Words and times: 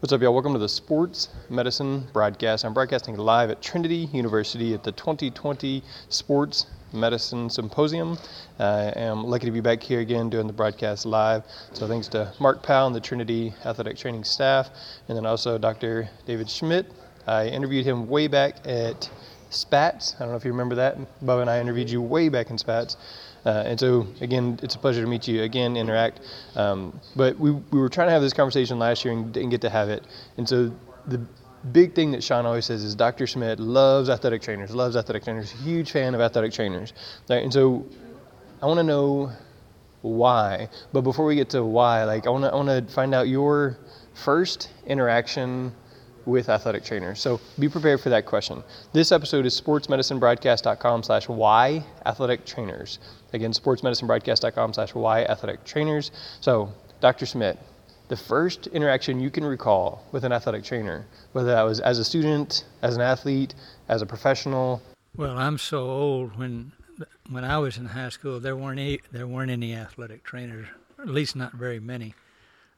What's 0.00 0.14
up, 0.14 0.22
y'all? 0.22 0.32
Welcome 0.32 0.54
to 0.54 0.58
the 0.58 0.66
Sports 0.66 1.28
Medicine 1.50 2.06
Broadcast. 2.14 2.64
I'm 2.64 2.72
broadcasting 2.72 3.18
live 3.18 3.50
at 3.50 3.60
Trinity 3.60 4.08
University 4.14 4.72
at 4.72 4.82
the 4.82 4.92
2020 4.92 5.82
Sports 6.08 6.64
Medicine 6.94 7.50
Symposium. 7.50 8.16
Uh, 8.58 8.92
I 8.96 8.98
am 8.98 9.24
lucky 9.24 9.44
to 9.44 9.52
be 9.52 9.60
back 9.60 9.82
here 9.82 10.00
again 10.00 10.30
doing 10.30 10.46
the 10.46 10.54
broadcast 10.54 11.04
live. 11.04 11.44
So 11.74 11.86
thanks 11.86 12.08
to 12.08 12.32
Mark 12.40 12.62
Powell 12.62 12.86
and 12.86 12.96
the 12.96 13.00
Trinity 13.00 13.52
Athletic 13.66 13.98
Training 13.98 14.24
staff, 14.24 14.70
and 15.08 15.18
then 15.18 15.26
also 15.26 15.58
Dr. 15.58 16.08
David 16.24 16.48
Schmidt. 16.48 16.86
I 17.26 17.48
interviewed 17.48 17.84
him 17.84 18.08
way 18.08 18.26
back 18.26 18.66
at 18.66 19.10
Spats. 19.50 20.14
I 20.16 20.20
don't 20.20 20.30
know 20.30 20.36
if 20.36 20.46
you 20.46 20.52
remember 20.52 20.76
that. 20.76 20.96
Bo 21.20 21.40
and 21.40 21.50
I 21.50 21.60
interviewed 21.60 21.90
you 21.90 22.00
way 22.00 22.30
back 22.30 22.48
in 22.48 22.56
Spats. 22.56 22.96
Uh, 23.44 23.64
and 23.66 23.80
so, 23.80 24.06
again, 24.20 24.58
it's 24.62 24.74
a 24.74 24.78
pleasure 24.78 25.00
to 25.00 25.06
meet 25.06 25.26
you 25.26 25.42
again, 25.42 25.76
interact. 25.76 26.20
Um, 26.56 27.00
but 27.16 27.38
we, 27.38 27.52
we 27.52 27.78
were 27.78 27.88
trying 27.88 28.08
to 28.08 28.12
have 28.12 28.22
this 28.22 28.32
conversation 28.32 28.78
last 28.78 29.04
year 29.04 29.14
and 29.14 29.32
didn't 29.32 29.50
get 29.50 29.62
to 29.62 29.70
have 29.70 29.88
it. 29.88 30.04
And 30.36 30.48
so, 30.48 30.72
the 31.06 31.20
big 31.72 31.94
thing 31.94 32.10
that 32.12 32.22
Sean 32.22 32.46
always 32.46 32.66
says 32.66 32.84
is 32.84 32.94
Dr. 32.94 33.26
Schmidt 33.26 33.58
loves 33.58 34.10
athletic 34.10 34.42
trainers, 34.42 34.74
loves 34.74 34.96
athletic 34.96 35.24
trainers, 35.24 35.50
huge 35.50 35.90
fan 35.90 36.14
of 36.14 36.20
athletic 36.20 36.52
trainers. 36.52 36.92
Right? 37.28 37.42
And 37.42 37.52
so, 37.52 37.86
I 38.62 38.66
want 38.66 38.78
to 38.78 38.84
know 38.84 39.32
why. 40.02 40.68
But 40.92 41.02
before 41.02 41.24
we 41.24 41.34
get 41.34 41.50
to 41.50 41.64
why, 41.64 42.04
like 42.04 42.26
I 42.26 42.30
want 42.30 42.44
to 42.44 42.52
I 42.52 42.56
want 42.56 42.88
to 42.88 42.94
find 42.94 43.14
out 43.14 43.28
your 43.28 43.78
first 44.14 44.70
interaction 44.86 45.72
with 46.26 46.48
athletic 46.48 46.84
trainers. 46.84 47.20
So 47.20 47.40
be 47.58 47.68
prepared 47.68 48.00
for 48.00 48.10
that 48.10 48.26
question. 48.26 48.62
This 48.92 49.12
episode 49.12 49.46
is 49.46 49.60
sportsmedicinebroadcast.com 49.60 51.02
slash 51.02 51.28
why 51.28 51.84
athletic 52.06 52.44
trainers. 52.44 52.98
Again, 53.32 53.52
sportsmedicinebroadcast.com 53.52 54.74
slash 54.74 54.94
why 54.94 55.24
athletic 55.24 55.64
trainers. 55.64 56.10
So 56.40 56.72
Dr. 57.00 57.26
Schmidt, 57.26 57.58
the 58.08 58.16
first 58.16 58.66
interaction 58.68 59.20
you 59.20 59.30
can 59.30 59.44
recall 59.44 60.04
with 60.12 60.24
an 60.24 60.32
athletic 60.32 60.64
trainer, 60.64 61.06
whether 61.32 61.48
that 61.48 61.62
was 61.62 61.80
as 61.80 61.98
a 61.98 62.04
student, 62.04 62.64
as 62.82 62.96
an 62.96 63.02
athlete, 63.02 63.54
as 63.88 64.02
a 64.02 64.06
professional. 64.06 64.82
Well, 65.16 65.38
I'm 65.38 65.58
so 65.58 65.88
old. 65.88 66.36
When 66.36 66.72
when 67.30 67.44
I 67.44 67.58
was 67.58 67.78
in 67.78 67.86
high 67.86 68.08
school, 68.08 68.40
there 68.40 68.56
weren't 68.56 68.80
any, 68.80 69.00
there 69.12 69.26
weren't 69.26 69.50
any 69.50 69.74
athletic 69.74 70.24
trainers, 70.24 70.66
at 70.98 71.08
least 71.08 71.36
not 71.36 71.52
very 71.52 71.80
many. 71.80 72.14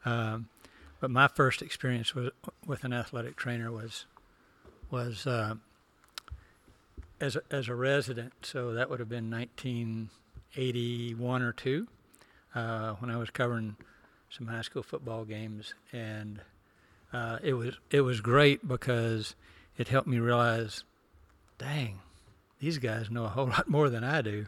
Um, 0.05 0.49
but 1.03 1.11
my 1.11 1.27
first 1.27 1.61
experience 1.63 2.15
with 2.15 2.33
with 2.65 2.85
an 2.85 2.93
athletic 2.93 3.35
trainer 3.35 3.73
was 3.73 4.07
was 4.89 5.27
uh, 5.27 5.57
as 7.21 7.35
a, 7.35 7.43
as 7.51 7.67
a 7.67 7.75
resident. 7.75 8.33
So 8.43 8.75
that 8.75 8.89
would 8.89 9.01
have 9.01 9.09
been 9.09 9.29
1981 9.29 11.43
or 11.43 11.53
two 11.53 11.89
uh, 12.55 12.93
when 13.01 13.11
I 13.11 13.17
was 13.17 13.31
covering 13.31 13.75
some 14.31 14.47
high 14.47 14.63
school 14.63 14.85
football 14.85 15.25
games, 15.25 15.75
and 15.93 16.41
uh, 17.13 17.41
it 17.43 17.55
was 17.55 17.75
it 17.91 18.03
was 18.03 18.21
great 18.21 18.69
because 18.69 19.35
it 19.77 19.89
helped 19.89 20.07
me 20.07 20.21
realize, 20.21 20.85
dang, 21.59 21.99
these 22.61 22.79
guys 22.79 23.11
know 23.11 23.25
a 23.25 23.31
whole 23.31 23.47
lot 23.49 23.69
more 23.69 23.91
than 23.91 24.05
I 24.05 24.23
do, 24.23 24.47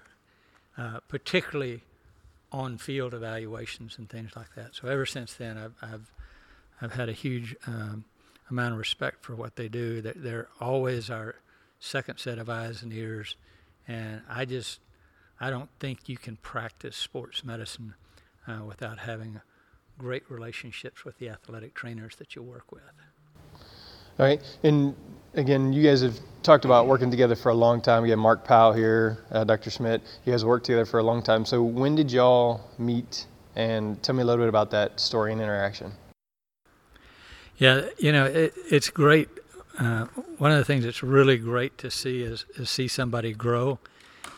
uh, 0.79 1.01
particularly 1.09 1.83
on 2.53 2.79
field 2.79 3.13
evaluations 3.13 3.99
and 3.99 4.09
things 4.09 4.37
like 4.37 4.55
that. 4.55 4.77
So 4.77 4.87
ever 4.87 5.05
since 5.05 5.35
then, 5.35 5.59
I've, 5.59 5.75
I've 5.83 6.13
I've 6.80 6.94
had 6.94 7.08
a 7.08 7.12
huge 7.12 7.56
um, 7.67 8.05
amount 8.50 8.72
of 8.72 8.78
respect 8.78 9.25
for 9.25 9.34
what 9.34 9.56
they 9.56 9.69
do. 9.69 10.00
They're, 10.00 10.14
they're, 10.17 10.48
always 10.61 11.11
our 11.11 11.36
second 11.78 12.19
set 12.19 12.39
of 12.39 12.48
eyes 12.48 12.83
and 12.83 12.92
ears, 12.92 13.36
and 13.86 14.22
I 14.28 14.44
just 14.44 14.80
I 15.41 15.50
don't 15.50 15.70
think 15.80 16.08
you 16.08 16.17
can 16.17 16.36
practice 16.36 16.97
sports 16.97 17.45
medicine 17.45 17.95
uh, 18.47 18.64
without 18.67 18.98
having 19.00 19.41
great 19.98 20.28
relationships 20.30 21.05
with 21.05 21.19
the 21.19 21.28
athletic 21.28 21.75
trainers 21.75 22.17
that 22.17 22.34
you 22.34 22.42
work 22.42 22.72
with. 22.72 22.83
All 24.19 24.27
right, 24.27 24.41
and 24.62 24.95
again, 25.34 25.72
you 25.72 25.83
guys 25.83 26.02
have 26.02 26.19
talked 26.42 26.64
about 26.64 26.86
working 26.86 27.11
together 27.11 27.34
for 27.34 27.50
a 27.50 27.55
long 27.55 27.80
time. 27.80 28.05
You 28.05 28.11
have 28.11 28.19
Mark 28.19 28.45
Powell 28.45 28.72
here, 28.72 29.25
uh, 29.30 29.45
Dr. 29.45 29.70
Schmidt. 29.70 30.02
You 30.25 30.33
guys 30.33 30.45
worked 30.45 30.67
together 30.67 30.86
for 30.86 31.01
a 31.01 31.02
long 31.02 31.23
time. 31.23 31.45
So 31.45 31.63
when 31.63 31.95
did 31.95 32.13
y'all 32.13 32.61
meet? 32.79 33.27
And 33.57 34.02
tell 34.02 34.14
me 34.14 34.23
a 34.23 34.24
little 34.24 34.42
bit 34.42 34.48
about 34.48 34.70
that 34.73 34.98
story 34.98 35.33
and 35.33 35.40
interaction. 35.40 35.92
Yeah, 37.59 37.89
you 37.98 38.11
know, 38.13 38.25
it, 38.25 38.53
it's 38.70 38.91
great. 38.91 39.29
Uh, 39.79 40.07
one 40.39 40.51
of 40.51 40.59
the 40.59 40.65
things 40.65 40.85
that's 40.85 41.03
really 41.03 41.37
great 41.37 41.79
to 41.79 41.91
see 41.91 42.23
is, 42.23 42.45
is 42.57 42.70
see 42.70 42.89
somebody 42.89 43.33
grow 43.33 43.79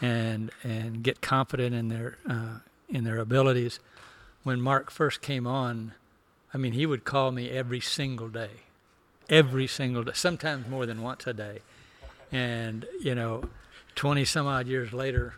and 0.03 0.50
and 0.62 1.03
get 1.03 1.21
confident 1.22 1.75
in 1.75 1.88
their 1.88 2.19
uh, 2.28 2.59
in 2.88 3.05
their 3.05 3.19
abilities. 3.19 3.81
When 4.43 4.60
Mark 4.60 4.91
first 4.91 5.22
came 5.22 5.47
on, 5.47 5.93
I 6.53 6.59
mean, 6.59 6.72
he 6.72 6.87
would 6.87 7.05
call 7.05 7.32
me 7.32 7.50
every 7.50 7.81
single 7.81 8.28
day, 8.28 8.50
every 9.28 9.66
single 9.66 10.05
day, 10.05 10.12
sometimes 10.15 10.69
more 10.69 10.87
than 10.87 11.03
once 11.03 11.26
a 11.26 11.32
day. 11.32 11.60
And 12.31 12.87
you 13.00 13.15
know, 13.15 13.44
twenty 13.94 14.25
some 14.25 14.47
odd 14.47 14.66
years 14.66 14.93
later, 14.93 15.34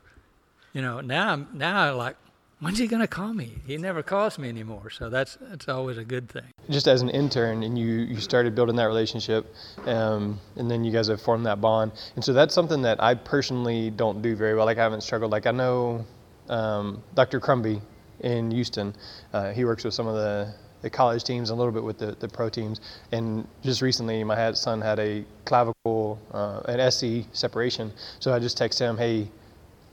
you 0.72 0.83
know, 0.83 1.00
now 1.00 1.33
I'm 1.33 1.49
now 1.53 1.81
I 1.81 1.91
like 1.91 2.17
when's 2.60 2.78
he 2.78 2.86
going 2.86 3.02
to 3.02 3.08
call 3.08 3.32
me? 3.32 3.54
He 3.66 3.76
never 3.76 4.02
calls 4.02 4.38
me 4.38 4.48
anymore. 4.48 4.91
So 4.91 5.08
that's 5.08 5.38
that's 5.41 5.69
always 5.69 5.98
a 5.98 6.04
good 6.04 6.28
thing. 6.28 6.44
Just 6.70 6.88
as 6.88 7.02
an 7.02 7.10
intern, 7.10 7.62
and 7.62 7.78
you 7.78 7.86
you 7.86 8.20
started 8.20 8.54
building 8.54 8.76
that 8.76 8.86
relationship, 8.86 9.52
um, 9.86 10.41
and 10.56 10.70
then 10.70 10.84
you 10.84 10.92
guys 10.92 11.08
have 11.08 11.20
formed 11.20 11.46
that 11.46 11.60
bond, 11.60 11.92
and 12.14 12.24
so 12.24 12.32
that's 12.32 12.54
something 12.54 12.82
that 12.82 13.02
I 13.02 13.14
personally 13.14 13.91
don't 13.91 14.22
do 14.22 14.36
very 14.36 14.54
well. 14.54 14.66
Like 14.66 14.78
I 14.78 14.82
haven't 14.82 15.02
struggled. 15.02 15.32
Like 15.32 15.46
I 15.46 15.52
know 15.52 16.04
um, 16.48 17.02
Dr. 17.14 17.41
Crumby 17.41 17.80
in 18.20 18.50
Houston. 18.50 18.94
Uh, 19.32 19.52
he 19.52 19.64
works 19.64 19.84
with 19.84 19.94
some 19.94 20.06
of 20.06 20.14
the 20.14 20.52
the 20.80 20.90
college 20.90 21.25
teams, 21.25 21.50
a 21.50 21.54
little 21.54 21.72
bit 21.72 21.82
with 21.82 21.98
the, 21.98 22.16
the 22.20 22.28
pro 22.28 22.48
teams. 22.48 22.80
And 23.10 23.46
just 23.64 23.82
recently, 23.82 24.22
my 24.22 24.52
son 24.52 24.80
had 24.80 25.00
a 25.00 25.25
clavicle, 25.44 26.20
uh, 26.32 26.60
an 26.66 26.90
SC 26.90 27.26
separation. 27.32 27.92
So 28.20 28.32
I 28.32 28.38
just 28.38 28.56
texted 28.56 28.80
him, 28.80 28.96
hey, 28.96 29.28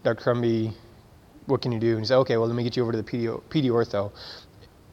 Dr. 0.03 0.21
Crumby 0.21 0.73
what 1.45 1.61
can 1.61 1.71
you 1.71 1.79
do? 1.79 1.91
And 1.91 1.99
he 1.99 2.05
said, 2.05 2.17
okay, 2.19 2.37
well, 2.37 2.47
let 2.47 2.55
me 2.55 2.63
get 2.63 2.75
you 2.75 2.83
over 2.83 2.91
to 2.91 3.01
the 3.01 3.03
PD, 3.03 3.41
PD 3.49 3.65
ortho. 3.65 4.11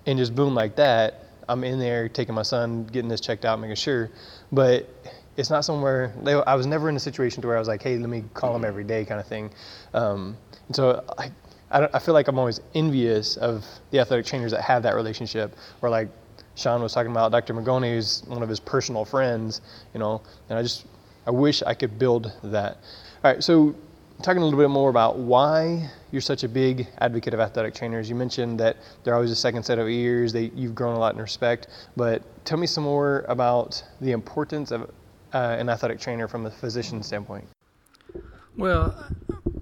And 0.07 0.19
just 0.19 0.35
boom, 0.35 0.55
like 0.55 0.77
that, 0.77 1.27
I'm 1.49 1.65
in 1.65 1.79
there 1.79 2.09
taking 2.09 2.35
my 2.35 2.43
son, 2.43 2.85
getting 2.87 3.09
this 3.09 3.21
checked 3.21 3.45
out, 3.45 3.61
making 3.61 3.77
sure. 3.77 4.11
But 4.51 4.89
it's 5.37 5.51
not 5.51 5.65
somewhere, 5.65 6.13
I 6.47 6.55
was 6.55 6.67
never 6.67 6.89
in 6.89 6.97
a 6.97 7.01
situation 7.01 7.41
to 7.43 7.49
where 7.49 7.57
I 7.57 7.59
was 7.59 7.69
like, 7.69 7.83
hey, 7.83 7.97
let 7.99 8.09
me 8.09 8.25
call 8.35 8.55
him 8.55 8.65
every 8.65 8.85
day 8.85 9.05
kind 9.05 9.21
of 9.21 9.27
thing. 9.27 9.51
Um, 9.95 10.37
and 10.67 10.77
so 10.77 11.05
I, 11.19 11.31
I, 11.71 11.89
I, 11.95 11.99
feel 11.99 12.13
like 12.13 12.29
I'm 12.29 12.39
always 12.39 12.61
envious 12.75 13.37
of 13.39 13.65
the 13.91 14.01
athletic 14.01 14.27
trainers 14.27 14.53
that 14.53 14.61
have 14.61 14.83
that 14.83 14.95
relationship 14.95 15.57
where 15.81 15.91
like 15.91 16.09
Sean 16.55 16.83
was 16.83 16.93
talking 16.93 17.11
about 17.11 17.33
Dr. 17.33 17.55
Magoni 17.55 17.95
who's 17.95 18.23
one 18.27 18.43
of 18.43 18.49
his 18.49 18.61
personal 18.61 19.05
friends, 19.05 19.63
you 19.95 20.01
know, 20.01 20.21
and 20.51 20.59
I 20.59 20.63
just, 20.63 20.85
I 21.27 21.31
wish 21.31 21.63
I 21.63 21.73
could 21.73 21.99
build 21.99 22.33
that. 22.45 22.79
All 23.25 23.33
right, 23.33 23.43
so 23.43 23.75
talking 24.23 24.43
a 24.43 24.45
little 24.45 24.59
bit 24.59 24.71
more 24.71 24.89
about 24.89 25.19
why 25.19 25.91
you're 26.11 26.21
such 26.21 26.45
a 26.45 26.49
big 26.49 26.87
advocate 26.99 27.35
of 27.35 27.41
athletic 27.41 27.75
trainers. 27.75 28.09
You 28.09 28.15
mentioned 28.15 28.59
that 28.61 28.77
they're 29.03 29.15
always 29.15 29.31
a 29.31 29.37
second 29.37 29.65
set 29.65 29.79
of 29.79 29.89
ears. 29.89 30.33
They, 30.33 30.51
you've 30.55 30.75
grown 30.75 30.95
a 30.95 30.99
lot 30.99 31.15
in 31.15 31.21
respect, 31.21 31.69
but 31.97 32.23
tell 32.45 32.59
me 32.59 32.67
some 32.67 32.85
more 32.85 33.25
about 33.29 33.83
the 34.01 34.13
importance 34.13 34.71
of 34.71 34.91
uh, 35.35 35.57
an 35.59 35.69
athletic 35.69 36.01
trainer 36.01 36.29
from 36.29 36.47
a 36.47 36.51
physician 36.51 37.03
standpoint. 37.03 37.49
Well, 38.57 39.07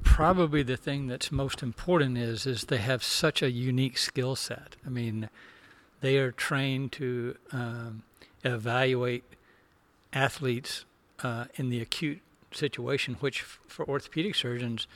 probably 0.03 0.63
the 0.63 0.77
thing 0.77 1.07
that's 1.07 1.31
most 1.31 1.63
important 1.63 2.19
is 2.19 2.47
is 2.47 2.65
they 2.65 2.79
have 2.79 3.03
such 3.03 3.43
a 3.43 3.51
unique 3.51 3.97
skill 3.97 4.37
set. 4.37 4.77
I 4.85 4.89
mean, 4.89 5.31
they 6.01 6.19
are 6.19 6.33
trained 6.33 6.93
to 6.93 7.37
um, 7.53 8.03
evaluate 8.45 9.25
athletes 10.13 10.85
uh, 11.23 11.45
in 11.55 11.69
the 11.71 11.81
acute 11.81 12.21
situation, 12.53 13.17
which 13.21 13.43
for 13.43 13.89
orthopedic 13.89 14.35
surgeons, 14.35 14.87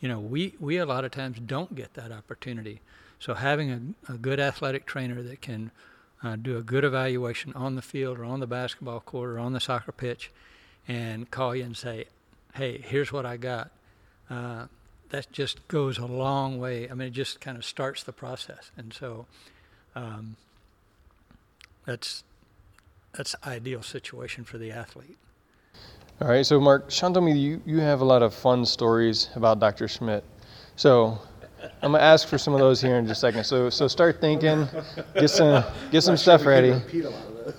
you 0.00 0.08
know, 0.08 0.20
we, 0.20 0.54
we 0.60 0.76
a 0.76 0.86
lot 0.86 1.04
of 1.04 1.10
times 1.10 1.38
don't 1.38 1.74
get 1.74 1.94
that 1.94 2.12
opportunity. 2.12 2.80
So 3.18 3.34
having 3.34 3.96
a, 4.08 4.12
a 4.12 4.18
good 4.18 4.40
athletic 4.40 4.86
trainer 4.86 5.22
that 5.22 5.40
can 5.40 5.70
uh, 6.22 6.36
do 6.36 6.56
a 6.56 6.62
good 6.62 6.84
evaluation 6.84 7.52
on 7.54 7.74
the 7.74 7.82
field 7.82 8.18
or 8.18 8.24
on 8.24 8.40
the 8.40 8.46
basketball 8.46 9.00
court 9.00 9.30
or 9.30 9.38
on 9.38 9.52
the 9.52 9.60
soccer 9.60 9.92
pitch 9.92 10.30
and 10.88 11.30
call 11.30 11.54
you 11.54 11.64
and 11.64 11.76
say, 11.76 12.06
hey, 12.54 12.78
here's 12.78 13.12
what 13.12 13.26
I 13.26 13.36
got. 13.36 13.70
Uh, 14.28 14.66
that 15.10 15.30
just 15.32 15.66
goes 15.68 15.98
a 15.98 16.06
long 16.06 16.58
way. 16.58 16.88
I 16.90 16.94
mean, 16.94 17.08
it 17.08 17.12
just 17.12 17.40
kind 17.40 17.56
of 17.56 17.64
starts 17.64 18.02
the 18.02 18.12
process. 18.12 18.70
And 18.76 18.92
so 18.92 19.26
um, 19.94 20.36
that's 21.86 22.24
that's 23.12 23.36
ideal 23.46 23.82
situation 23.82 24.44
for 24.44 24.58
the 24.58 24.72
athlete. 24.72 25.16
All 26.20 26.28
right, 26.28 26.46
so 26.46 26.60
Mark, 26.60 26.92
Sean 26.92 27.12
told 27.12 27.26
me 27.26 27.32
you, 27.32 27.60
you 27.66 27.80
have 27.80 28.00
a 28.00 28.04
lot 28.04 28.22
of 28.22 28.32
fun 28.32 28.64
stories 28.64 29.30
about 29.34 29.58
Dr. 29.58 29.88
Schmidt. 29.88 30.22
So 30.76 31.18
I'm 31.82 31.92
gonna 31.92 31.98
ask 31.98 32.28
for 32.28 32.38
some 32.38 32.54
of 32.54 32.60
those 32.60 32.80
here 32.80 32.96
in 32.98 33.06
just 33.06 33.18
a 33.18 33.20
second. 33.20 33.44
So 33.44 33.68
so 33.68 33.88
start 33.88 34.20
thinking, 34.20 34.68
get 35.14 35.28
some 35.28 35.64
get 35.90 36.02
some 36.02 36.16
stuff 36.16 36.46
ready. 36.46 36.80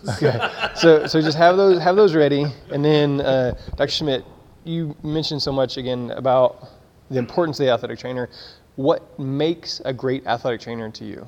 Okay. 0.10 0.50
So 0.75 1.06
so 1.06 1.22
just 1.22 1.38
have 1.38 1.57
those 1.57 1.81
have 1.81 1.96
those 1.96 2.16
ready, 2.16 2.46
and 2.72 2.84
then 2.84 3.22
uh, 3.22 3.56
Dr. 3.75 3.92
Schmidt, 3.92 4.25
you 4.63 4.96
mentioned 5.04 5.42
so 5.42 5.52
much 5.52 5.78
again 5.78 6.12
about 6.12 6.69
the 7.10 7.19
importance 7.19 7.60
of 7.60 7.66
the 7.66 7.72
athletic 7.72 8.00
trainer. 8.00 8.30
What 8.78 9.19
makes 9.19 9.81
a 9.86 9.94
great 9.94 10.25
athletic 10.25 10.62
trainer 10.62 10.90
to 10.92 11.06
you? 11.06 11.28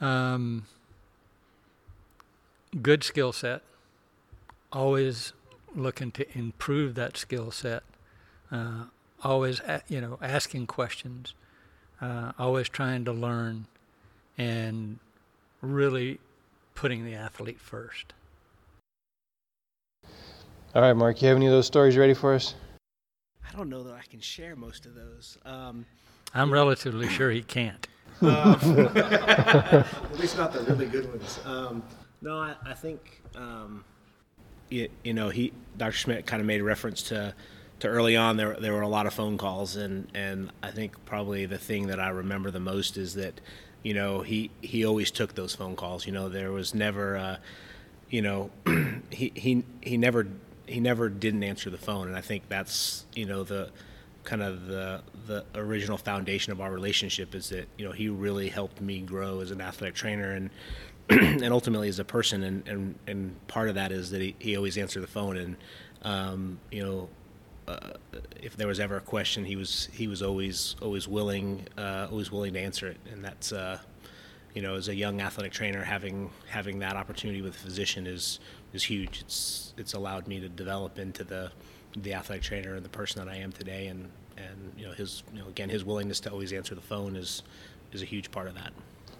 Um, 0.00 0.66
good 2.82 3.02
skill 3.02 3.32
set, 3.32 3.62
always 4.72 5.32
looking 5.74 6.10
to 6.12 6.38
improve 6.38 6.94
that 6.94 7.16
skill 7.16 7.50
set, 7.50 7.82
uh, 8.50 8.84
always 9.22 9.60
you 9.88 10.00
know 10.00 10.18
asking 10.22 10.66
questions, 10.66 11.34
uh, 12.00 12.32
always 12.38 12.68
trying 12.68 13.04
to 13.04 13.12
learn, 13.12 13.66
and 14.36 14.98
really 15.60 16.18
putting 16.74 17.04
the 17.04 17.14
athlete 17.14 17.60
first. 17.60 18.12
All 20.74 20.82
right, 20.82 20.92
Mark, 20.92 21.22
you 21.22 21.28
have 21.28 21.36
any 21.36 21.46
of 21.46 21.52
those 21.52 21.66
stories 21.66 21.96
ready 21.96 22.14
for 22.14 22.34
us? 22.34 22.54
I 23.48 23.56
don't 23.56 23.68
know 23.68 23.84
that 23.84 23.94
I 23.94 24.02
can 24.10 24.20
share 24.20 24.56
most 24.56 24.86
of 24.86 24.94
those. 24.94 25.38
Um, 25.44 25.86
I'm 26.34 26.52
relatively 26.52 27.08
sure 27.08 27.30
he 27.30 27.42
can't. 27.42 27.86
Um, 28.22 28.88
at 28.96 30.18
least 30.18 30.38
not 30.38 30.52
the 30.52 30.60
really 30.60 30.86
good 30.86 31.08
ones. 31.10 31.40
Um, 31.46 31.82
no, 32.22 32.38
I, 32.38 32.54
I 32.64 32.72
think 32.72 33.20
um, 33.34 33.84
you, 34.74 34.88
you, 35.02 35.14
know 35.14 35.28
he 35.28 35.52
Dr. 35.76 35.92
Schmidt 35.92 36.26
kind 36.26 36.40
of 36.40 36.46
made 36.46 36.60
a 36.60 36.64
reference 36.64 37.02
to 37.04 37.34
to 37.80 37.88
early 37.88 38.16
on 38.16 38.36
there 38.36 38.54
there 38.54 38.72
were 38.72 38.82
a 38.82 38.88
lot 38.88 39.06
of 39.06 39.14
phone 39.14 39.38
calls 39.38 39.76
and 39.76 40.08
and 40.14 40.50
I 40.62 40.70
think 40.70 41.04
probably 41.04 41.46
the 41.46 41.58
thing 41.58 41.86
that 41.88 42.00
I 42.00 42.08
remember 42.08 42.50
the 42.50 42.60
most 42.60 42.96
is 42.96 43.14
that 43.14 43.40
you 43.82 43.94
know 43.94 44.22
he 44.22 44.50
he 44.60 44.84
always 44.84 45.10
took 45.10 45.34
those 45.34 45.54
phone 45.54 45.76
calls. 45.76 46.06
You 46.06 46.12
know 46.12 46.28
there 46.28 46.52
was 46.52 46.74
never 46.74 47.16
uh, 47.16 47.36
you 48.10 48.22
know 48.22 48.50
he 49.10 49.32
he 49.34 49.64
he 49.80 49.96
never 49.96 50.26
he 50.66 50.80
never 50.80 51.08
didn't 51.08 51.44
answer 51.44 51.70
the 51.70 51.78
phone 51.78 52.08
and 52.08 52.16
I 52.16 52.20
think 52.20 52.48
that's 52.48 53.04
you 53.14 53.26
know 53.26 53.44
the 53.44 53.70
kind 54.24 54.42
of 54.42 54.66
the 54.66 55.02
the 55.26 55.44
original 55.54 55.98
foundation 55.98 56.52
of 56.52 56.60
our 56.60 56.72
relationship 56.72 57.34
is 57.34 57.50
that 57.50 57.68
you 57.76 57.84
know 57.84 57.92
he 57.92 58.08
really 58.08 58.48
helped 58.48 58.80
me 58.80 59.00
grow 59.00 59.40
as 59.40 59.50
an 59.50 59.60
athletic 59.60 59.94
trainer 59.94 60.30
and 60.32 60.50
and 61.10 61.52
ultimately 61.52 61.88
as 61.88 61.98
a 61.98 62.04
person 62.04 62.42
and, 62.42 62.66
and 62.66 62.94
and 63.06 63.46
part 63.46 63.68
of 63.68 63.74
that 63.74 63.92
is 63.92 64.10
that 64.10 64.20
he, 64.20 64.34
he 64.38 64.56
always 64.56 64.78
answered 64.78 65.02
the 65.02 65.08
phone. 65.08 65.36
And 65.36 65.56
um, 66.02 66.58
you 66.70 66.84
know 66.84 67.08
uh, 67.66 67.92
if 68.42 68.56
there 68.56 68.66
was 68.66 68.78
ever 68.80 68.96
a 68.96 69.00
question 69.00 69.44
he 69.44 69.56
was 69.56 69.88
he 69.92 70.06
was 70.06 70.22
always 70.22 70.76
always 70.82 71.08
willing 71.08 71.66
uh, 71.78 72.08
always 72.10 72.30
willing 72.32 72.54
to 72.54 72.60
answer 72.60 72.88
it. 72.88 72.98
And 73.12 73.24
that's 73.24 73.52
uh, 73.52 73.78
you 74.54 74.62
know 74.62 74.74
as 74.76 74.88
a 74.88 74.94
young 74.94 75.20
athletic 75.20 75.52
trainer 75.52 75.82
having 75.82 76.30
having 76.48 76.78
that 76.80 76.96
opportunity 76.96 77.42
with 77.42 77.54
a 77.54 77.58
physician 77.58 78.06
is 78.06 78.40
is 78.72 78.84
huge. 78.84 79.20
It's 79.20 79.74
it's 79.76 79.94
allowed 79.94 80.26
me 80.26 80.40
to 80.40 80.48
develop 80.48 80.98
into 80.98 81.24
the 81.24 81.52
the 81.96 82.14
athletic 82.14 82.42
trainer 82.42 82.74
and 82.74 82.84
the 82.84 82.88
person 82.90 83.24
that 83.24 83.32
I 83.32 83.36
am 83.36 83.52
today, 83.52 83.86
and 83.86 84.10
and 84.36 84.72
you 84.76 84.86
know 84.86 84.92
his 84.92 85.22
you 85.32 85.40
know 85.40 85.48
again 85.48 85.68
his 85.68 85.84
willingness 85.84 86.20
to 86.20 86.30
always 86.30 86.52
answer 86.52 86.74
the 86.74 86.80
phone 86.80 87.16
is 87.16 87.42
is 87.92 88.02
a 88.02 88.06
huge 88.06 88.30
part 88.30 88.48
of 88.48 88.54
that. 88.54 88.72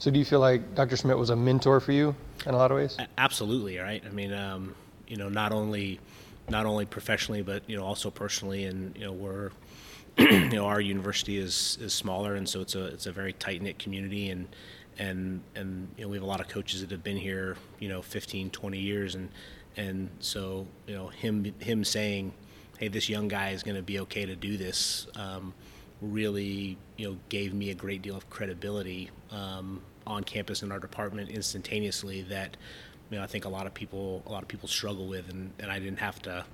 So 0.04 0.10
do 0.10 0.18
you 0.18 0.26
feel 0.26 0.40
like 0.40 0.74
Dr. 0.74 0.98
Schmidt 0.98 1.16
was 1.16 1.30
a 1.30 1.36
mentor 1.36 1.80
for 1.80 1.92
you 1.92 2.14
in 2.44 2.52
a 2.52 2.58
lot 2.58 2.70
of 2.70 2.76
ways? 2.76 2.98
Absolutely, 3.16 3.78
right. 3.78 4.02
I 4.04 4.10
mean, 4.10 4.34
um, 4.34 4.74
you 5.08 5.16
know, 5.16 5.30
not 5.30 5.50
only 5.50 5.98
not 6.46 6.66
only 6.66 6.84
professionally, 6.84 7.40
but 7.40 7.62
you 7.66 7.78
know 7.78 7.84
also 7.84 8.10
personally, 8.10 8.66
and 8.66 8.94
you 8.98 9.06
know 9.06 9.12
we're 9.12 9.50
you 10.18 10.50
know 10.50 10.66
our 10.66 10.78
university 10.78 11.38
is 11.38 11.78
is 11.80 11.94
smaller, 11.94 12.34
and 12.34 12.46
so 12.46 12.60
it's 12.60 12.74
a 12.74 12.84
it's 12.88 13.06
a 13.06 13.12
very 13.12 13.32
tight 13.32 13.62
knit 13.62 13.78
community, 13.78 14.28
and 14.28 14.46
and 14.98 15.40
and 15.54 15.88
you 15.96 16.04
know 16.04 16.10
we 16.10 16.18
have 16.18 16.22
a 16.22 16.26
lot 16.26 16.42
of 16.42 16.48
coaches 16.48 16.82
that 16.82 16.90
have 16.90 17.02
been 17.02 17.16
here 17.16 17.56
you 17.78 17.88
know 17.88 18.02
15 18.02 18.50
20 18.50 18.78
years 18.78 19.14
and 19.14 19.30
and 19.78 20.10
so 20.20 20.66
you 20.86 20.94
know 20.94 21.08
him 21.08 21.54
him 21.60 21.82
saying 21.82 22.34
hey, 22.78 22.88
this 22.88 23.08
young 23.08 23.28
guy 23.28 23.50
is 23.50 23.62
going 23.62 23.76
to 23.76 23.82
be 23.82 24.00
okay 24.00 24.26
to 24.26 24.36
do 24.36 24.56
this, 24.56 25.06
um, 25.16 25.54
really, 26.00 26.76
you 26.96 27.08
know, 27.08 27.16
gave 27.28 27.54
me 27.54 27.70
a 27.70 27.74
great 27.74 28.02
deal 28.02 28.16
of 28.16 28.28
credibility 28.28 29.10
um, 29.30 29.80
on 30.06 30.24
campus 30.24 30.62
in 30.62 30.72
our 30.72 30.78
department 30.78 31.30
instantaneously 31.30 32.22
that, 32.22 32.56
you 33.10 33.18
know, 33.18 33.22
I 33.22 33.26
think 33.26 33.44
a 33.44 33.48
lot 33.48 33.66
of 33.66 33.74
people, 33.74 34.22
a 34.26 34.32
lot 34.32 34.42
of 34.42 34.48
people 34.48 34.68
struggle 34.68 35.06
with, 35.06 35.30
and, 35.30 35.52
and 35.58 35.70
I 35.70 35.78
didn't 35.78 36.00
have 36.00 36.20
to, 36.22 36.44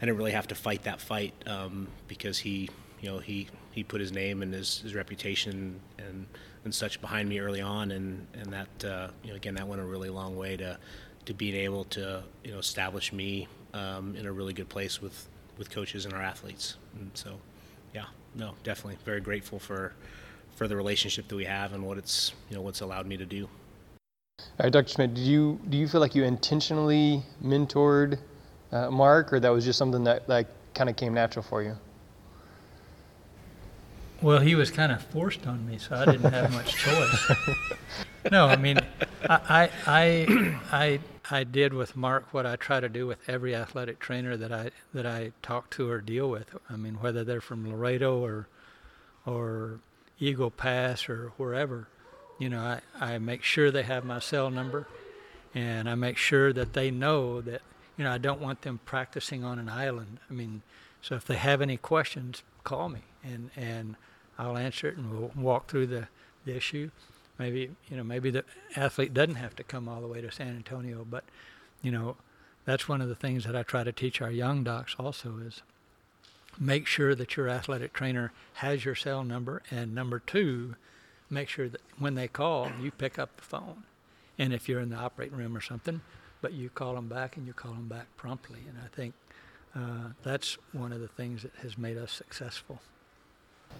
I 0.00 0.04
didn't 0.04 0.16
really 0.16 0.32
have 0.32 0.48
to 0.48 0.54
fight 0.54 0.84
that 0.84 1.00
fight 1.00 1.34
um, 1.46 1.88
because 2.06 2.38
he, 2.38 2.68
you 3.00 3.10
know, 3.10 3.18
he 3.18 3.48
he 3.72 3.84
put 3.84 4.00
his 4.00 4.10
name 4.10 4.42
and 4.42 4.52
his, 4.52 4.80
his 4.80 4.94
reputation 4.94 5.80
and 5.98 6.26
and 6.64 6.74
such 6.74 7.00
behind 7.00 7.28
me 7.28 7.38
early 7.38 7.60
on, 7.60 7.90
and 7.92 8.26
and 8.34 8.52
that, 8.52 8.84
uh, 8.84 9.08
you 9.22 9.30
know, 9.30 9.36
again, 9.36 9.54
that 9.54 9.66
went 9.66 9.80
a 9.80 9.84
really 9.84 10.10
long 10.10 10.36
way 10.36 10.56
to 10.56 10.78
to 11.26 11.34
being 11.34 11.54
able 11.54 11.84
to, 11.84 12.22
you 12.44 12.52
know, 12.52 12.58
establish 12.58 13.12
me 13.12 13.46
um, 13.74 14.16
in 14.16 14.26
a 14.26 14.32
really 14.32 14.52
good 14.52 14.68
place 14.68 15.00
with 15.00 15.28
with 15.58 15.70
coaches 15.70 16.04
and 16.04 16.14
our 16.14 16.22
athletes. 16.22 16.76
And 16.98 17.10
so, 17.14 17.38
yeah, 17.94 18.06
no, 18.34 18.54
definitely 18.62 18.98
very 19.04 19.20
grateful 19.20 19.58
for 19.58 19.94
for 20.58 20.66
the 20.66 20.76
relationship 20.76 21.28
that 21.28 21.36
we 21.36 21.44
have 21.44 21.72
and 21.72 21.84
what 21.84 21.96
it's 21.96 22.32
you 22.50 22.56
know 22.56 22.62
what's 22.62 22.80
allowed 22.80 23.06
me 23.06 23.16
to 23.16 23.24
do. 23.24 23.48
All 24.40 24.64
right, 24.64 24.72
Dr. 24.72 24.88
Schmidt, 24.88 25.14
do 25.14 25.20
you 25.20 25.60
do 25.68 25.78
you 25.78 25.86
feel 25.86 26.00
like 26.00 26.16
you 26.16 26.24
intentionally 26.24 27.22
mentored 27.42 28.18
uh, 28.72 28.90
Mark, 28.90 29.32
or 29.32 29.40
that 29.40 29.50
was 29.50 29.64
just 29.64 29.78
something 29.78 30.04
that 30.04 30.28
like 30.28 30.48
kind 30.74 30.90
of 30.90 30.96
came 30.96 31.14
natural 31.14 31.44
for 31.44 31.62
you? 31.62 31.76
Well, 34.20 34.40
he 34.40 34.56
was 34.56 34.72
kind 34.72 34.90
of 34.90 35.00
forced 35.00 35.46
on 35.46 35.64
me, 35.64 35.78
so 35.78 35.94
I 35.94 36.04
didn't 36.04 36.32
have 36.32 36.52
much 36.52 36.74
choice. 36.74 37.30
no, 38.32 38.46
I 38.46 38.56
mean, 38.56 38.80
I, 39.30 39.70
I, 39.86 40.58
I, 40.72 41.00
I 41.30 41.44
did 41.44 41.72
with 41.72 41.94
Mark 41.94 42.34
what 42.34 42.44
I 42.44 42.56
try 42.56 42.80
to 42.80 42.88
do 42.88 43.06
with 43.06 43.18
every 43.28 43.54
athletic 43.54 44.00
trainer 44.00 44.36
that 44.36 44.50
I 44.52 44.72
that 44.92 45.06
I 45.06 45.30
talk 45.40 45.70
to 45.70 45.88
or 45.88 46.00
deal 46.00 46.28
with. 46.28 46.56
I 46.68 46.74
mean, 46.74 46.94
whether 46.94 47.22
they're 47.22 47.40
from 47.40 47.70
Laredo 47.70 48.18
or 48.18 48.48
or 49.24 49.78
Eagle 50.20 50.50
Pass 50.50 51.08
or 51.08 51.32
wherever, 51.36 51.88
you 52.38 52.48
know, 52.48 52.60
I, 52.60 52.80
I 53.14 53.18
make 53.18 53.42
sure 53.42 53.70
they 53.70 53.82
have 53.82 54.04
my 54.04 54.18
cell 54.18 54.50
number, 54.50 54.86
and 55.54 55.88
I 55.88 55.94
make 55.94 56.16
sure 56.16 56.52
that 56.52 56.72
they 56.72 56.90
know 56.90 57.40
that 57.40 57.62
you 57.96 58.04
know 58.04 58.12
I 58.12 58.18
don't 58.18 58.40
want 58.40 58.62
them 58.62 58.80
practicing 58.84 59.44
on 59.44 59.58
an 59.58 59.68
island. 59.68 60.18
I 60.30 60.32
mean, 60.32 60.62
so 61.02 61.14
if 61.14 61.24
they 61.24 61.36
have 61.36 61.60
any 61.60 61.76
questions, 61.76 62.42
call 62.64 62.88
me 62.88 63.00
and 63.24 63.50
and 63.56 63.96
I'll 64.38 64.56
answer 64.56 64.88
it 64.88 64.96
and 64.96 65.10
we'll 65.10 65.32
walk 65.36 65.68
through 65.68 65.88
the, 65.88 66.08
the 66.44 66.56
issue. 66.56 66.90
Maybe 67.38 67.70
you 67.88 67.96
know 67.96 68.04
maybe 68.04 68.30
the 68.30 68.44
athlete 68.76 69.14
doesn't 69.14 69.36
have 69.36 69.56
to 69.56 69.64
come 69.64 69.88
all 69.88 70.00
the 70.00 70.06
way 70.06 70.20
to 70.20 70.30
San 70.30 70.48
Antonio, 70.48 71.06
but 71.08 71.24
you 71.82 71.90
know 71.90 72.16
that's 72.64 72.88
one 72.88 73.00
of 73.00 73.08
the 73.08 73.14
things 73.14 73.44
that 73.44 73.56
I 73.56 73.62
try 73.62 73.84
to 73.84 73.92
teach 73.92 74.20
our 74.20 74.30
young 74.30 74.64
docs 74.64 74.94
also 74.98 75.38
is 75.44 75.62
make 76.58 76.86
sure 76.86 77.14
that 77.14 77.36
your 77.36 77.48
athletic 77.48 77.92
trainer 77.92 78.32
has 78.54 78.84
your 78.84 78.94
cell 78.94 79.22
number 79.22 79.62
and 79.70 79.94
number 79.94 80.18
two 80.18 80.74
make 81.30 81.48
sure 81.48 81.68
that 81.68 81.80
when 81.98 82.14
they 82.14 82.28
call 82.28 82.70
you 82.80 82.90
pick 82.90 83.18
up 83.18 83.36
the 83.36 83.42
phone 83.42 83.84
and 84.38 84.52
if 84.52 84.68
you're 84.68 84.80
in 84.80 84.90
the 84.90 84.96
operating 84.96 85.36
room 85.36 85.56
or 85.56 85.60
something 85.60 86.00
but 86.40 86.52
you 86.52 86.68
call 86.70 86.94
them 86.94 87.08
back 87.08 87.36
and 87.36 87.46
you 87.46 87.52
call 87.52 87.72
them 87.72 87.88
back 87.88 88.06
promptly 88.16 88.60
and 88.68 88.78
i 88.84 88.88
think 88.96 89.14
uh, 89.76 90.08
that's 90.24 90.56
one 90.72 90.92
of 90.92 91.00
the 91.00 91.08
things 91.08 91.42
that 91.42 91.52
has 91.62 91.76
made 91.78 91.96
us 91.96 92.12
successful 92.12 92.80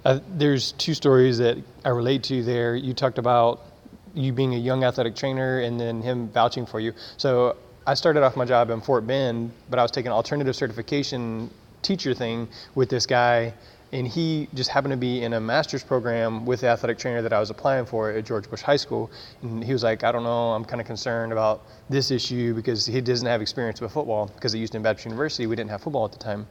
uh, 0.05 0.21
there's 0.37 0.73
two 0.73 0.95
stories 0.95 1.39
that 1.39 1.59
I 1.85 1.91
relate 1.91 2.23
to 2.25 2.43
there. 2.43 2.77
You 2.77 2.95
talked 2.95 3.19
about 3.19 3.63
you 4.15 4.33
being 4.33 4.55
a 4.55 4.59
young 4.59 4.85
athletic 4.85 5.15
trainer 5.17 5.61
and 5.61 5.79
then 5.81 6.03
him 6.03 6.29
vouching 6.29 6.67
for 6.67 6.81
you. 6.81 6.93
So 7.17 7.57
I 7.87 7.95
started 7.95 8.23
off 8.23 8.37
my 8.37 8.45
job 8.45 8.71
in 8.71 8.81
Fort 8.81 9.07
Bend, 9.07 9.53
but 9.69 9.79
I 9.79 9.83
was 9.83 9.91
taking 9.91 10.11
alternative 10.11 10.55
certification 10.55 11.51
teacher 11.83 12.15
thing 12.15 12.49
with 12.75 12.89
this 12.89 13.07
guy 13.07 13.55
and 13.93 14.07
he 14.07 14.49
just 14.53 14.71
happened 14.71 14.93
to 14.93 14.99
be 14.99 15.23
in 15.23 15.33
a 15.33 15.41
master's 15.41 15.83
program 15.83 16.45
with 16.45 16.61
the 16.61 16.69
athletic 16.69 16.99
trainer 16.99 17.23
that 17.23 17.33
I 17.33 17.41
was 17.41 17.49
applying 17.49 17.87
for 17.87 18.11
at 18.11 18.25
George 18.25 18.49
Bush 18.51 18.61
High 18.61 18.77
School. 18.77 19.11
And 19.43 19.65
he 19.65 19.73
was 19.73 19.83
like, 19.83 20.05
I 20.05 20.13
don't 20.13 20.25
know, 20.25 20.53
I'm 20.53 20.65
kind 20.65 20.81
of 20.81 20.87
concerned 20.87 21.33
about 21.33 21.63
this 21.89 22.11
issue 22.11 22.53
because 22.55 22.85
he 22.85 23.01
doesn't 23.01 23.27
have 23.27 23.41
experience 23.41 23.81
with 23.81 23.93
football 23.93 24.27
because 24.27 24.55
at 24.55 24.59
Houston 24.59 24.83
Baptist 24.83 25.07
University 25.07 25.47
we 25.47 25.57
didn't 25.57 25.71
have 25.71 25.83
football 25.83 26.05
at 26.05 26.13
the 26.13 26.19
time. 26.19 26.47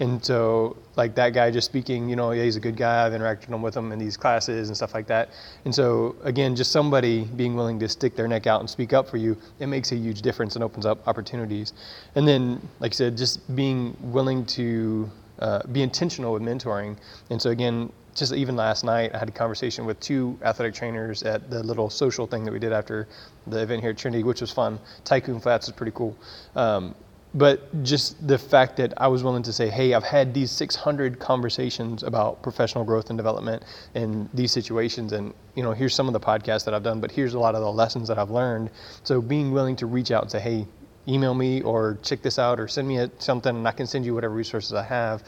And 0.00 0.24
so, 0.24 0.76
like 0.96 1.14
that 1.14 1.30
guy 1.30 1.50
just 1.50 1.66
speaking, 1.66 2.08
you 2.08 2.16
know, 2.16 2.32
yeah, 2.32 2.42
he's 2.42 2.56
a 2.56 2.60
good 2.60 2.76
guy. 2.76 3.06
I've 3.06 3.12
interacted 3.12 3.60
with 3.60 3.76
him 3.76 3.92
in 3.92 3.98
these 3.98 4.16
classes 4.16 4.68
and 4.68 4.76
stuff 4.76 4.94
like 4.94 5.06
that. 5.08 5.28
And 5.64 5.74
so, 5.74 6.16
again, 6.24 6.56
just 6.56 6.72
somebody 6.72 7.24
being 7.24 7.54
willing 7.54 7.78
to 7.80 7.88
stick 7.88 8.16
their 8.16 8.26
neck 8.26 8.46
out 8.46 8.60
and 8.60 8.70
speak 8.70 8.92
up 8.92 9.08
for 9.08 9.18
you, 9.18 9.36
it 9.60 9.66
makes 9.66 9.92
a 9.92 9.96
huge 9.96 10.22
difference 10.22 10.54
and 10.54 10.64
opens 10.64 10.86
up 10.86 11.06
opportunities. 11.06 11.74
And 12.14 12.26
then, 12.26 12.66
like 12.80 12.92
I 12.92 12.94
said, 12.94 13.16
just 13.16 13.54
being 13.54 13.96
willing 14.00 14.46
to 14.46 15.10
uh, 15.40 15.66
be 15.72 15.82
intentional 15.82 16.32
with 16.32 16.42
mentoring. 16.42 16.96
And 17.30 17.40
so 17.40 17.50
again, 17.50 17.92
just 18.14 18.32
even 18.32 18.56
last 18.56 18.84
night, 18.84 19.14
I 19.14 19.18
had 19.18 19.28
a 19.28 19.32
conversation 19.32 19.86
with 19.86 19.98
two 20.00 20.38
athletic 20.42 20.74
trainers 20.74 21.22
at 21.22 21.50
the 21.50 21.62
little 21.62 21.90
social 21.90 22.26
thing 22.26 22.44
that 22.44 22.52
we 22.52 22.58
did 22.58 22.72
after 22.72 23.08
the 23.46 23.62
event 23.62 23.82
here 23.82 23.90
at 23.90 23.98
Trinity, 23.98 24.22
which 24.22 24.40
was 24.40 24.50
fun. 24.50 24.78
Tycoon 25.04 25.40
Flats 25.40 25.68
is 25.68 25.74
pretty 25.74 25.92
cool. 25.92 26.16
Um, 26.56 26.94
but 27.32 27.84
just 27.84 28.26
the 28.26 28.38
fact 28.38 28.76
that 28.78 28.92
I 28.96 29.06
was 29.06 29.22
willing 29.22 29.44
to 29.44 29.52
say, 29.52 29.68
hey, 29.68 29.94
I've 29.94 30.02
had 30.02 30.34
these 30.34 30.50
600 30.50 31.20
conversations 31.20 32.02
about 32.02 32.42
professional 32.42 32.82
growth 32.82 33.08
and 33.08 33.16
development 33.16 33.62
in 33.94 34.28
these 34.34 34.50
situations, 34.50 35.12
and 35.12 35.32
you 35.54 35.62
know, 35.62 35.72
here's 35.72 35.94
some 35.94 36.08
of 36.08 36.12
the 36.12 36.20
podcasts 36.20 36.64
that 36.64 36.74
I've 36.74 36.82
done, 36.82 37.00
but 37.00 37.12
here's 37.12 37.34
a 37.34 37.38
lot 37.38 37.54
of 37.54 37.60
the 37.60 37.70
lessons 37.70 38.08
that 38.08 38.18
I've 38.18 38.30
learned. 38.30 38.70
So 39.04 39.20
being 39.22 39.52
willing 39.52 39.76
to 39.76 39.86
reach 39.86 40.10
out 40.10 40.22
and 40.22 40.30
say, 40.30 40.40
hey, 40.40 40.66
email 41.08 41.34
me 41.34 41.62
or 41.62 41.98
check 42.02 42.22
this 42.22 42.38
out 42.38 42.60
or 42.60 42.68
send 42.68 42.86
me 42.86 42.98
a, 42.98 43.10
something 43.18 43.54
and 43.54 43.66
I 43.66 43.72
can 43.72 43.86
send 43.86 44.04
you 44.04 44.14
whatever 44.14 44.34
resources 44.34 44.72
I 44.72 44.84
have. 44.84 45.22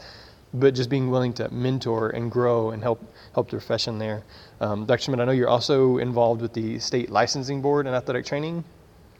But 0.55 0.75
just 0.75 0.89
being 0.89 1.09
willing 1.09 1.33
to 1.33 1.49
mentor 1.51 2.09
and 2.09 2.29
grow 2.29 2.71
and 2.71 2.83
help 2.83 3.01
help 3.33 3.49
the 3.49 3.57
profession 3.57 3.97
there. 3.97 4.23
Um, 4.61 4.85
Dr. 4.85 5.01
Schmidt, 5.01 5.19
I 5.19 5.25
know 5.25 5.31
you're 5.31 5.49
also 5.49 5.97
involved 5.97 6.41
with 6.41 6.53
the 6.53 6.77
state 6.77 7.09
licensing 7.09 7.61
board 7.61 7.87
and 7.87 7.95
athletic 7.95 8.23
training. 8.25 8.63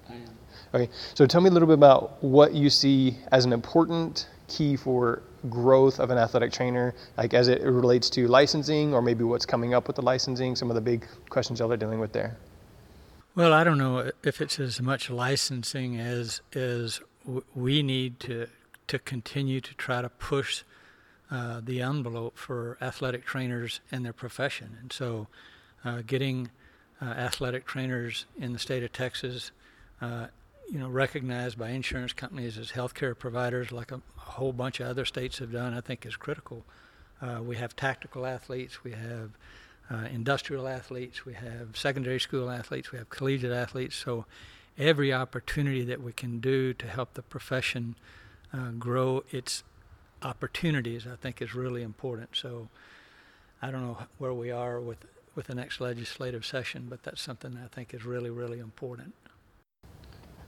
I 0.07 0.13
am. 0.13 0.22
Okay, 0.75 0.89
so 1.15 1.25
tell 1.25 1.41
me 1.41 1.50
a 1.50 1.51
little 1.51 1.67
bit 1.67 1.74
about 1.74 2.24
what 2.24 2.53
you 2.53 2.69
see 2.69 3.17
as 3.31 3.45
an 3.45 3.53
important 3.53 4.27
key 4.48 4.75
for 4.75 5.24
growth 5.50 6.00
of 6.00 6.10
an 6.10 6.17
athletic 6.17 6.51
trainer, 6.51 6.93
like 7.17 7.33
as 7.33 7.48
it 7.48 7.62
relates 7.63 8.10
to 8.12 8.27
licensing 8.27 8.93
or 8.93 9.01
maybe 9.01 9.24
what's 9.24 9.45
coming 9.45 9.74
up 9.74 9.88
with 9.88 9.95
the 9.95 10.01
licensing, 10.01 10.55
some 10.55 10.69
of 10.69 10.75
the 10.75 10.81
big 10.81 11.07
questions 11.29 11.60
y'all 11.60 11.72
are 11.72 11.77
dealing 11.77 12.00
with 12.00 12.13
there. 12.13 12.38
Well, 13.35 13.51
I 13.51 13.63
don't 13.63 13.79
know 13.79 14.11
if 14.23 14.41
it's 14.41 14.59
as 14.59 14.79
much 14.79 15.09
licensing 15.09 15.99
as 15.99 16.41
as 16.53 17.01
we 17.55 17.81
need 17.81 18.19
to 18.21 18.47
to 18.87 18.99
continue 18.99 19.59
to 19.59 19.73
try 19.73 20.03
to 20.03 20.09
push 20.09 20.63
uh, 21.31 21.59
the 21.63 21.81
envelope 21.81 22.37
for 22.37 22.77
athletic 22.79 23.25
trainers 23.25 23.79
and 23.91 24.05
their 24.05 24.13
profession, 24.13 24.77
and 24.79 24.93
so 24.93 25.27
uh, 25.83 26.03
getting 26.05 26.51
uh, 27.01 27.05
athletic 27.05 27.65
trainers 27.65 28.25
in 28.37 28.53
the 28.53 28.59
state 28.59 28.83
of 28.83 28.93
Texas 28.93 29.51
uh, 29.99 30.27
you 30.69 30.79
know, 30.79 30.89
recognized 30.89 31.57
by 31.57 31.69
insurance 31.69 32.13
companies 32.13 32.57
as 32.57 32.71
healthcare 32.71 33.17
providers, 33.17 33.71
like 33.71 33.91
a, 33.91 33.95
a 33.95 34.19
whole 34.19 34.53
bunch 34.53 34.79
of 34.79 34.87
other 34.87 35.05
states 35.05 35.39
have 35.39 35.51
done, 35.51 35.73
I 35.73 35.81
think 35.81 36.05
is 36.05 36.15
critical. 36.15 36.65
Uh, 37.21 37.39
we 37.41 37.55
have 37.55 37.75
tactical 37.75 38.25
athletes, 38.25 38.83
we 38.83 38.91
have 38.91 39.31
uh, 39.93 40.07
industrial 40.12 40.67
athletes, 40.67 41.25
we 41.25 41.33
have 41.33 41.75
secondary 41.77 42.19
school 42.19 42.50
athletes, 42.50 42.91
we 42.91 42.97
have 42.97 43.09
collegiate 43.09 43.51
athletes. 43.51 43.95
So 43.95 44.25
every 44.77 45.13
opportunity 45.13 45.83
that 45.83 46.01
we 46.01 46.13
can 46.13 46.39
do 46.39 46.73
to 46.73 46.88
help 46.88 47.13
the 47.13 47.21
profession 47.21 47.95
uh, 48.51 48.71
grow 48.71 49.23
its 49.31 49.63
opportunities, 50.21 51.05
I 51.05 51.15
think, 51.15 51.41
is 51.41 51.53
really 51.53 51.83
important. 51.83 52.29
So 52.33 52.69
I 53.62 53.71
don't 53.71 53.81
know 53.81 53.97
where 54.17 54.33
we 54.33 54.51
are 54.51 54.79
with 54.79 55.05
with 55.35 55.47
the 55.47 55.55
next 55.55 55.81
legislative 55.81 56.45
session, 56.45 56.85
but 56.89 57.03
that's 57.03 57.21
something 57.21 57.57
I 57.63 57.67
think 57.67 57.93
is 57.93 58.05
really, 58.05 58.29
really 58.29 58.59
important. 58.59 59.13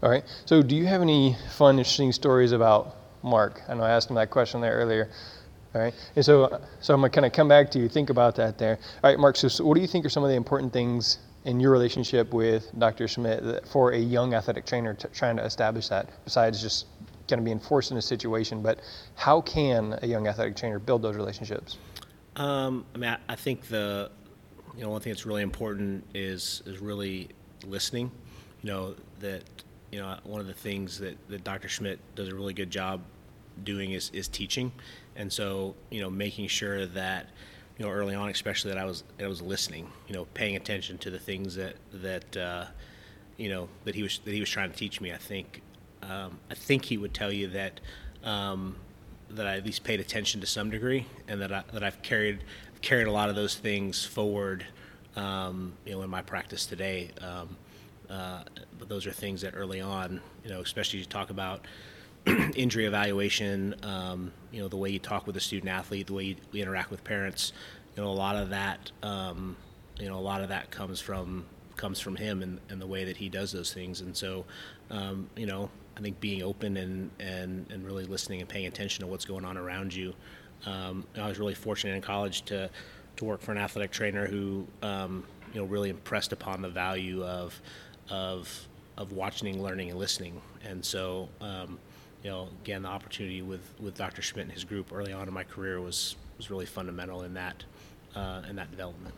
All 0.04 0.10
right. 0.10 0.24
So, 0.46 0.62
do 0.62 0.76
you 0.76 0.86
have 0.86 1.02
any 1.02 1.36
fun, 1.58 1.80
interesting 1.80 2.12
stories 2.12 2.52
about 2.52 2.96
Mark? 3.24 3.62
I 3.68 3.74
know 3.74 3.84
I 3.84 3.92
asked 3.92 4.10
him 4.10 4.16
that 4.18 4.30
question 4.30 4.62
there 4.62 4.76
earlier. 4.76 5.10
All 5.76 5.82
right. 5.82 5.94
And 6.16 6.24
so, 6.24 6.62
so 6.80 6.94
I'm 6.94 7.02
gonna 7.02 7.10
kind 7.10 7.26
of 7.26 7.34
come 7.34 7.50
back 7.50 7.70
to 7.72 7.80
you. 7.80 7.90
Think 7.90 8.10
about 8.10 8.36
that 8.38 8.58
there. 8.58 8.80
All 9.04 9.10
right, 9.10 9.20
Mark. 9.20 9.36
So, 9.36 9.50
so, 9.50 9.66
what 9.66 9.76
do 9.76 9.82
you 9.82 9.88
think 9.88 10.06
are 10.06 10.10
some 10.10 10.24
of 10.24 10.30
the 10.30 10.36
important 10.36 10.72
things 10.72 11.20
in 11.44 11.60
your 11.60 11.72
relationship 11.72 12.34
with 12.34 12.72
Dr. 12.80 13.10
Schmidt 13.10 13.68
for 13.68 13.92
a 13.92 14.00
young 14.00 14.34
athletic 14.34 14.66
trainer 14.66 14.94
t- 14.94 15.10
trying 15.14 15.36
to 15.36 15.44
establish 15.44 15.90
that? 15.90 16.10
Besides 16.24 16.62
just 16.62 16.86
kind 17.28 17.40
of 17.40 17.44
being 17.44 17.60
forced 17.60 17.92
in 17.92 17.98
a 17.98 18.02
situation, 18.02 18.62
but 18.62 18.80
how 19.16 19.42
can 19.42 20.00
a 20.02 20.08
young 20.08 20.28
athletic 20.28 20.56
trainer 20.56 20.80
build 20.80 21.02
those 21.02 21.18
relationships? 21.18 21.78
Um, 22.38 22.86
I 22.94 22.98
mean, 22.98 23.10
I, 23.10 23.18
I 23.28 23.36
think 23.36 23.68
the 23.68 24.12
you 24.78 24.84
know 24.84 24.92
one 24.92 25.02
thing 25.02 25.12
that's 25.12 25.26
really 25.26 25.44
important 25.44 26.06
is 26.14 26.64
is 26.66 26.80
really 26.80 27.28
listening. 27.66 28.12
You 28.62 28.72
know 28.72 28.96
that 29.20 29.44
you 29.92 30.02
know, 30.02 30.18
one 30.24 30.42
of 30.42 30.48
the 30.48 30.54
things 30.54 31.00
that, 31.00 31.16
that 31.30 31.44
Dr. 31.44 31.70
Schmidt 31.70 32.00
does 32.16 32.28
a 32.28 32.36
really 32.36 32.54
good 32.54 32.70
job 32.70 33.02
doing 33.64 33.92
is, 33.92 34.10
is 34.14 34.28
teaching. 34.28 34.72
And 35.16 35.32
so, 35.32 35.76
you 35.90 36.02
know, 36.02 36.10
making 36.10 36.48
sure 36.48 36.86
that, 36.88 37.30
you 37.78 37.86
know, 37.86 37.92
early 37.92 38.16
on, 38.16 38.30
especially 38.30 38.72
that 38.72 38.80
I 38.80 38.86
was, 38.86 39.04
I 39.20 39.28
was 39.28 39.42
listening, 39.42 39.92
you 40.08 40.14
know, 40.14 40.26
paying 40.34 40.56
attention 40.56 40.98
to 41.00 41.10
the 41.10 41.20
things 41.20 41.56
that, 41.56 41.76
that, 41.94 42.38
uh, 42.38 42.66
you 43.38 43.50
know, 43.50 43.68
that 43.84 43.96
he 43.96 44.04
was, 44.04 44.20
that 44.26 44.34
he 44.34 44.40
was 44.40 44.50
trying 44.50 44.72
to 44.72 44.78
teach 44.78 45.02
me. 45.02 45.14
I 45.14 45.18
think, 45.18 45.62
um, 46.04 46.40
I 46.50 46.54
think 46.54 46.86
he 46.86 46.98
would 46.98 47.14
tell 47.14 47.32
you 47.32 47.48
that, 47.50 47.80
um, 48.24 48.76
that 49.30 49.48
I 49.48 49.58
at 49.58 49.66
least 49.66 49.84
paid 49.84 50.00
attention 50.00 50.40
to 50.42 50.48
some 50.48 50.70
degree 50.70 51.06
and 51.28 51.42
that 51.42 51.52
I, 51.52 51.64
that 51.74 51.84
I've 51.84 52.02
carried, 52.02 52.44
carried 52.82 53.08
a 53.08 53.12
lot 53.12 53.30
of 53.30 53.36
those 53.36 53.56
things 53.56 54.06
forward, 54.06 54.66
um, 55.16 55.74
you 55.86 55.94
know, 55.94 56.02
in 56.02 56.10
my 56.10 56.22
practice 56.22 56.66
today. 56.66 57.10
Um, 57.22 57.58
uh, 58.10 58.44
but 58.78 58.88
those 58.88 59.08
are 59.08 59.12
things 59.12 59.42
that 59.42 59.54
early 59.56 59.82
on, 59.82 60.22
you 60.44 60.52
know, 60.52 60.62
especially 60.62 61.00
you 61.00 61.06
talk 61.06 61.30
about 61.30 61.66
injury 62.56 62.86
evaluation, 62.86 63.76
um, 63.84 64.32
you 64.52 64.62
know, 64.62 64.68
the 64.68 64.78
way 64.78 64.90
you 64.90 65.00
talk 65.00 65.28
with 65.28 65.36
a 65.38 65.40
student 65.40 65.70
athlete, 65.70 66.08
the 66.08 66.14
way 66.14 66.24
you, 66.24 66.36
you 66.52 66.62
interact 66.62 66.92
with 66.92 67.04
parents, 67.04 67.54
you 67.96 68.04
know, 68.04 68.10
a 68.10 68.12
lot 68.12 68.36
of 68.36 68.50
that, 68.50 68.92
um, 69.04 69.56
you 70.00 70.08
know, 70.08 70.18
a 70.18 70.22
lot 70.22 70.42
of 70.42 70.50
that 70.50 70.72
comes 70.72 71.00
from 71.00 71.46
comes 71.76 72.00
from 72.00 72.16
him 72.16 72.42
and, 72.42 72.60
and 72.70 72.82
the 72.82 72.88
way 72.88 73.04
that 73.04 73.18
he 73.18 73.28
does 73.28 73.52
those 73.52 73.74
things. 73.74 74.00
And 74.00 74.16
so, 74.16 74.46
um, 74.90 75.30
you 75.36 75.46
know, 75.46 75.70
I 75.98 76.02
think 76.02 76.20
being 76.22 76.42
open 76.42 76.78
and, 76.78 77.12
and, 77.20 77.66
and 77.70 77.86
really 77.86 78.06
listening 78.06 78.40
and 78.40 78.48
paying 78.48 78.66
attention 78.66 79.04
to 79.04 79.08
what's 79.08 79.26
going 79.26 79.44
on 79.44 79.58
around 79.58 79.94
you. 79.94 80.14
Um, 80.66 81.06
I 81.18 81.28
was 81.28 81.38
really 81.38 81.54
fortunate 81.54 81.94
in 81.94 82.02
college 82.02 82.44
to, 82.44 82.70
to 83.18 83.26
work 83.26 83.42
for 83.42 83.52
an 83.52 83.58
athletic 83.58 83.92
trainer 83.92 84.26
who, 84.26 84.66
um, 84.82 85.26
you 85.54 85.60
know, 85.60 85.68
really 85.68 85.90
impressed 85.90 86.32
upon 86.32 86.62
the 86.62 86.70
value 86.70 87.24
of, 87.26 87.62
of 88.10 88.68
of 88.98 89.12
watching, 89.12 89.62
learning, 89.62 89.90
and 89.90 90.00
listening. 90.00 90.42
And 90.64 90.84
so, 90.84 91.30
um, 91.42 91.80
you 92.26 92.32
know, 92.32 92.48
again, 92.64 92.82
the 92.82 92.90
opportunity 92.90 93.44
with, 93.44 93.62
with 93.80 93.94
Dr. 93.94 94.24
Schmidt 94.24 94.46
and 94.46 94.52
his 94.52 94.64
group 94.64 94.92
early 94.92 95.14
on 95.14 95.28
in 95.28 95.34
my 95.34 95.44
career 95.44 95.80
was 95.80 96.16
was 96.38 96.50
really 96.50 96.66
fundamental 96.66 97.22
in 97.22 97.36
that 97.36 97.64
uh, 98.16 98.42
in 98.50 98.56
that 98.56 98.72
development. 98.72 99.14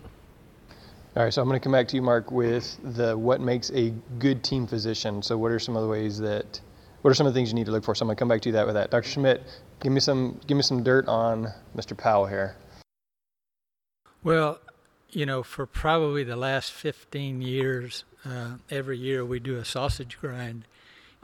All 1.16 1.24
right, 1.24 1.34
so 1.34 1.42
I'm 1.42 1.48
going 1.48 1.58
to 1.58 1.64
come 1.64 1.72
back 1.72 1.88
to 1.88 1.96
you, 1.96 2.02
Mark, 2.02 2.32
with 2.32 2.78
the 2.84 3.18
what 3.18 3.40
makes 3.40 3.72
a 3.72 3.92
good 4.20 4.44
team 4.44 4.68
physician. 4.68 5.24
So, 5.24 5.38
what 5.38 5.54
are 5.54 5.58
some 5.58 5.78
of 5.78 5.84
the 5.84 5.88
ways 5.88 6.20
that, 6.20 6.60
what 7.02 7.10
are 7.10 7.14
some 7.14 7.26
of 7.26 7.34
the 7.34 7.40
things 7.40 7.50
you 7.50 7.56
need 7.56 7.66
to 7.68 7.72
look 7.72 7.86
for? 7.86 7.96
So, 7.96 8.04
I'm 8.04 8.08
going 8.08 8.18
to 8.18 8.20
come 8.20 8.28
back 8.28 8.42
to 8.42 8.50
you 8.50 8.54
that 8.54 8.66
with 8.66 8.76
that. 8.76 8.92
Dr. 8.92 9.08
Schmidt, 9.08 9.42
give 9.80 9.94
me 9.94 10.02
some 10.02 10.42
give 10.46 10.58
me 10.58 10.64
some 10.64 10.84
dirt 10.84 11.08
on 11.08 11.48
Mr. 11.78 11.98
Powell 11.98 12.26
here. 12.26 12.58
Well, 14.22 14.60
you 15.12 15.26
know, 15.26 15.44
for 15.44 15.66
probably 15.66 16.26
the 16.26 16.36
last 16.36 16.74
15 16.74 17.42
years, 17.42 18.04
uh, 18.26 18.58
every 18.70 18.98
year 18.98 19.24
we 19.24 19.40
do 19.40 19.56
a 19.56 19.64
sausage 19.64 20.18
grind 20.20 20.66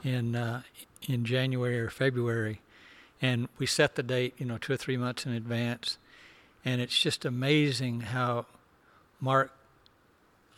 in 0.02 0.36
uh, 0.36 0.62
in 1.08 1.24
January 1.24 1.78
or 1.78 1.90
February, 1.90 2.60
and 3.20 3.48
we 3.58 3.66
set 3.66 3.94
the 3.94 4.02
date, 4.02 4.34
you 4.38 4.46
know, 4.46 4.58
two 4.58 4.72
or 4.72 4.76
three 4.76 4.96
months 4.96 5.26
in 5.26 5.32
advance, 5.32 5.98
and 6.64 6.80
it's 6.80 6.98
just 6.98 7.24
amazing 7.24 8.00
how 8.00 8.46
Mark 9.20 9.52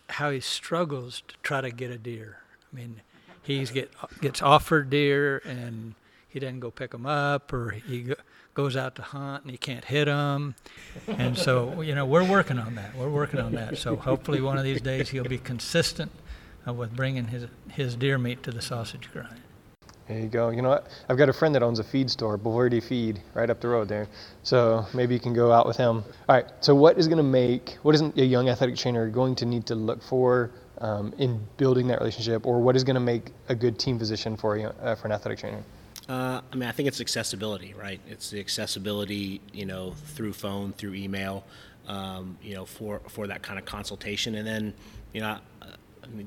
how 0.08 0.30
he 0.30 0.40
struggles 0.40 1.22
to 1.28 1.34
try 1.42 1.60
to 1.60 1.70
get 1.70 1.90
a 1.90 1.98
deer. 1.98 2.38
I 2.72 2.76
mean, 2.76 3.00
he's 3.42 3.70
get 3.70 3.90
gets 4.20 4.42
offered 4.42 4.90
deer 4.90 5.42
and 5.44 5.94
he 6.28 6.38
doesn't 6.38 6.60
go 6.60 6.70
pick 6.70 6.90
them 6.90 7.06
up, 7.06 7.52
or 7.52 7.70
he 7.70 8.12
goes 8.54 8.76
out 8.76 8.94
to 8.96 9.02
hunt 9.02 9.44
and 9.44 9.50
he 9.50 9.56
can't 9.56 9.84
hit 9.84 10.04
them. 10.04 10.54
And 11.06 11.36
so, 11.38 11.80
you 11.80 11.94
know, 11.94 12.04
we're 12.04 12.28
working 12.28 12.58
on 12.58 12.74
that. 12.74 12.94
We're 12.94 13.08
working 13.08 13.40
on 13.40 13.52
that. 13.52 13.78
So 13.78 13.96
hopefully, 13.96 14.40
one 14.40 14.58
of 14.58 14.64
these 14.64 14.80
days 14.80 15.08
he'll 15.08 15.24
be 15.24 15.38
consistent 15.38 16.12
with 16.66 16.94
bringing 16.94 17.28
his 17.28 17.46
his 17.70 17.96
deer 17.96 18.18
meat 18.18 18.42
to 18.42 18.50
the 18.50 18.62
sausage 18.62 19.10
grind. 19.12 19.40
There 20.08 20.20
you 20.20 20.28
go. 20.28 20.50
You 20.50 20.62
know 20.62 20.68
what? 20.68 20.86
I've 21.08 21.18
got 21.18 21.28
a 21.28 21.32
friend 21.32 21.52
that 21.56 21.64
owns 21.64 21.80
a 21.80 21.84
feed 21.84 22.08
store, 22.10 22.38
Bulverde 22.38 22.80
Feed, 22.82 23.20
right 23.34 23.50
up 23.50 23.60
the 23.60 23.68
road 23.68 23.88
there. 23.88 24.06
So 24.44 24.86
maybe 24.94 25.14
you 25.14 25.20
can 25.20 25.34
go 25.34 25.50
out 25.50 25.66
with 25.66 25.76
him. 25.76 26.04
All 26.28 26.36
right. 26.36 26.46
So 26.60 26.76
what 26.76 26.96
is 26.96 27.08
going 27.08 27.16
to 27.16 27.24
make 27.24 27.76
what 27.82 27.94
is 27.94 28.02
a 28.02 28.24
young 28.24 28.48
athletic 28.48 28.76
trainer 28.76 29.08
going 29.08 29.34
to 29.36 29.46
need 29.46 29.66
to 29.66 29.74
look 29.74 30.00
for 30.02 30.52
um, 30.78 31.12
in 31.18 31.40
building 31.56 31.88
that 31.88 31.98
relationship, 31.98 32.46
or 32.46 32.60
what 32.60 32.76
is 32.76 32.84
going 32.84 32.94
to 32.94 33.00
make 33.00 33.32
a 33.48 33.54
good 33.54 33.78
team 33.78 33.98
physician 33.98 34.36
for 34.36 34.56
a, 34.56 34.64
uh, 34.64 34.94
for 34.94 35.06
an 35.06 35.12
athletic 35.12 35.38
trainer? 35.38 35.62
Uh, 36.08 36.40
I 36.52 36.56
mean, 36.56 36.68
I 36.68 36.72
think 36.72 36.86
it's 36.86 37.00
accessibility, 37.00 37.74
right? 37.74 38.00
It's 38.08 38.30
the 38.30 38.38
accessibility, 38.38 39.40
you 39.52 39.66
know, 39.66 39.94
through 40.14 40.34
phone, 40.34 40.72
through 40.72 40.94
email, 40.94 41.44
um, 41.88 42.38
you 42.42 42.54
know, 42.54 42.64
for 42.64 43.00
for 43.08 43.26
that 43.26 43.42
kind 43.42 43.58
of 43.58 43.64
consultation, 43.64 44.36
and 44.36 44.46
then, 44.46 44.74
you 45.12 45.20
know, 45.20 45.38
uh, 45.62 45.66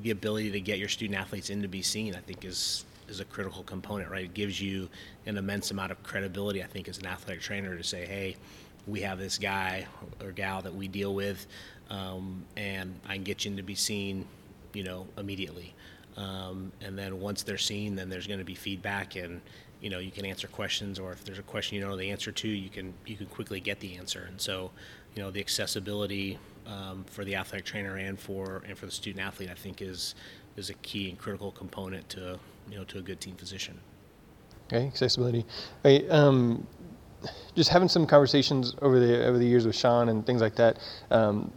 the 0.02 0.10
ability 0.10 0.50
to 0.50 0.60
get 0.60 0.78
your 0.78 0.88
student 0.88 1.18
athletes 1.18 1.48
in 1.48 1.62
to 1.62 1.68
be 1.68 1.80
seen. 1.80 2.14
I 2.14 2.18
think 2.18 2.44
is 2.44 2.84
is 3.10 3.20
a 3.20 3.24
critical 3.24 3.62
component, 3.62 4.10
right? 4.10 4.24
It 4.24 4.34
gives 4.34 4.60
you 4.60 4.88
an 5.26 5.36
immense 5.36 5.70
amount 5.70 5.92
of 5.92 6.02
credibility, 6.02 6.62
I 6.62 6.66
think, 6.66 6.88
as 6.88 6.98
an 6.98 7.06
athletic 7.06 7.42
trainer 7.42 7.76
to 7.76 7.84
say, 7.84 8.06
hey, 8.06 8.36
we 8.86 9.00
have 9.00 9.18
this 9.18 9.36
guy 9.36 9.86
or 10.22 10.32
gal 10.32 10.62
that 10.62 10.74
we 10.74 10.88
deal 10.88 11.14
with, 11.14 11.46
um, 11.90 12.44
and 12.56 12.98
I 13.06 13.14
can 13.14 13.24
get 13.24 13.44
you 13.44 13.54
to 13.56 13.62
be 13.62 13.74
seen, 13.74 14.26
you 14.72 14.84
know, 14.84 15.06
immediately. 15.18 15.74
Um, 16.16 16.72
and 16.80 16.98
then 16.98 17.20
once 17.20 17.42
they're 17.42 17.58
seen, 17.58 17.96
then 17.96 18.08
there's 18.08 18.26
going 18.26 18.38
to 18.38 18.44
be 18.44 18.54
feedback 18.54 19.16
and 19.16 19.40
you 19.80 19.88
know 19.88 19.98
you 19.98 20.10
can 20.10 20.26
answer 20.26 20.46
questions 20.46 20.98
or 20.98 21.12
if 21.12 21.24
there's 21.24 21.38
a 21.38 21.42
question 21.42 21.76
you 21.76 21.80
know 21.80 21.96
the 21.96 22.10
answer 22.10 22.30
to 22.30 22.48
you 22.48 22.68
can 22.68 22.92
you 23.06 23.16
can 23.16 23.26
quickly 23.26 23.60
get 23.60 23.80
the 23.80 23.96
answer 23.96 24.26
and 24.28 24.38
so 24.40 24.70
you 25.14 25.22
know 25.22 25.30
the 25.30 25.40
accessibility 25.40 26.38
um, 26.70 27.04
for 27.04 27.24
the 27.24 27.34
athletic 27.34 27.64
trainer 27.64 27.96
and 27.96 28.18
for 28.18 28.62
and 28.66 28.78
for 28.78 28.86
the 28.86 28.92
student 28.92 29.24
athlete 29.24 29.50
I 29.50 29.54
think 29.54 29.82
is 29.82 30.14
is 30.56 30.70
a 30.70 30.74
key 30.74 31.08
and 31.10 31.18
critical 31.18 31.50
component 31.50 32.08
to 32.10 32.38
you 32.70 32.78
know 32.78 32.84
to 32.84 32.98
a 32.98 33.02
good 33.02 33.20
team 33.20 33.34
physician. 33.36 33.78
Okay, 34.72 34.86
accessibility. 34.86 35.44
Right, 35.84 36.08
um, 36.10 36.66
just 37.56 37.70
having 37.70 37.88
some 37.88 38.06
conversations 38.06 38.76
over 38.82 39.00
the 39.00 39.26
over 39.26 39.38
the 39.38 39.46
years 39.46 39.66
with 39.66 39.76
Sean 39.76 40.08
and 40.08 40.24
things 40.24 40.40
like 40.40 40.54
that, 40.56 40.78
um, 41.10 41.52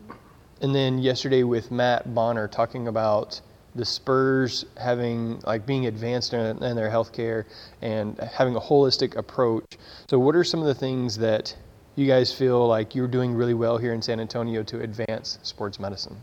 and 0.62 0.74
then 0.74 0.98
yesterday 0.98 1.44
with 1.44 1.72
Matt 1.72 2.14
Bonner 2.16 2.48
talking 2.48 2.88
about 2.88 3.40
the 3.76 3.86
Spurs 3.86 4.66
having 4.78 5.40
like 5.42 5.66
being 5.66 5.88
advanced 5.88 6.34
in, 6.34 6.64
in 6.64 6.76
their 6.76 6.90
healthcare 6.90 7.46
and 7.82 8.18
having 8.20 8.56
a 8.56 8.60
holistic 8.60 9.16
approach. 9.16 9.66
So, 10.10 10.20
what 10.20 10.36
are 10.36 10.44
some 10.44 10.60
of 10.60 10.68
the 10.68 10.76
things 10.76 11.18
that 11.18 11.56
you 11.96 12.08
guys 12.08 12.34
feel 12.34 12.68
like 12.68 12.96
you're 12.96 13.08
doing 13.08 13.34
really 13.34 13.54
well 13.54 13.78
here 13.78 13.94
in 13.94 14.02
San 14.02 14.20
Antonio 14.20 14.64
to 14.64 14.82
advance 14.82 15.40
sports 15.44 15.80
medicine? 15.80 16.18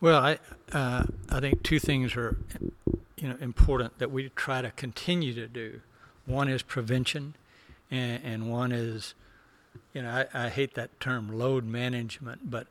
Well, 0.00 0.20
I 0.20 0.38
uh, 0.72 1.04
I 1.28 1.40
think 1.40 1.62
two 1.62 1.78
things 1.78 2.16
are, 2.16 2.36
you 3.16 3.28
know, 3.28 3.36
important 3.40 3.98
that 3.98 4.10
we 4.10 4.30
try 4.30 4.62
to 4.62 4.70
continue 4.72 5.34
to 5.34 5.46
do. 5.46 5.80
One 6.26 6.48
is 6.48 6.62
prevention, 6.62 7.34
and, 7.90 8.22
and 8.24 8.50
one 8.50 8.72
is, 8.72 9.14
you 9.92 10.02
know, 10.02 10.10
I, 10.32 10.46
I 10.46 10.48
hate 10.48 10.74
that 10.74 10.98
term 10.98 11.38
load 11.38 11.64
management, 11.64 12.50
but 12.50 12.66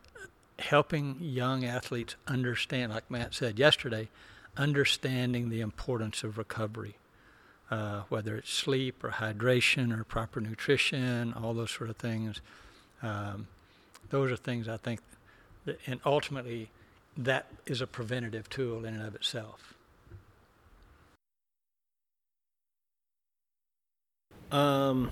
helping 0.58 1.18
young 1.20 1.64
athletes 1.64 2.16
understand, 2.26 2.92
like 2.92 3.10
Matt 3.10 3.34
said 3.34 3.58
yesterday, 3.58 4.08
understanding 4.56 5.48
the 5.48 5.60
importance 5.60 6.22
of 6.22 6.38
recovery, 6.38 6.96
uh, 7.72 8.02
whether 8.10 8.36
it's 8.36 8.52
sleep 8.52 9.02
or 9.02 9.10
hydration 9.10 9.98
or 9.98 10.04
proper 10.04 10.40
nutrition, 10.40 11.32
all 11.32 11.54
those 11.54 11.70
sort 11.70 11.88
of 11.88 11.96
things. 11.96 12.42
Um, 13.02 13.48
those 14.10 14.30
are 14.30 14.36
things 14.36 14.68
I 14.68 14.76
think, 14.76 15.00
that, 15.64 15.78
and 15.86 15.98
ultimately, 16.04 16.68
that 17.16 17.46
is 17.64 17.80
a 17.80 17.86
preventative 17.86 18.50
tool 18.50 18.84
in 18.84 18.94
and 18.94 19.02
of 19.02 19.14
itself. 19.14 19.72
Um, 24.50 25.10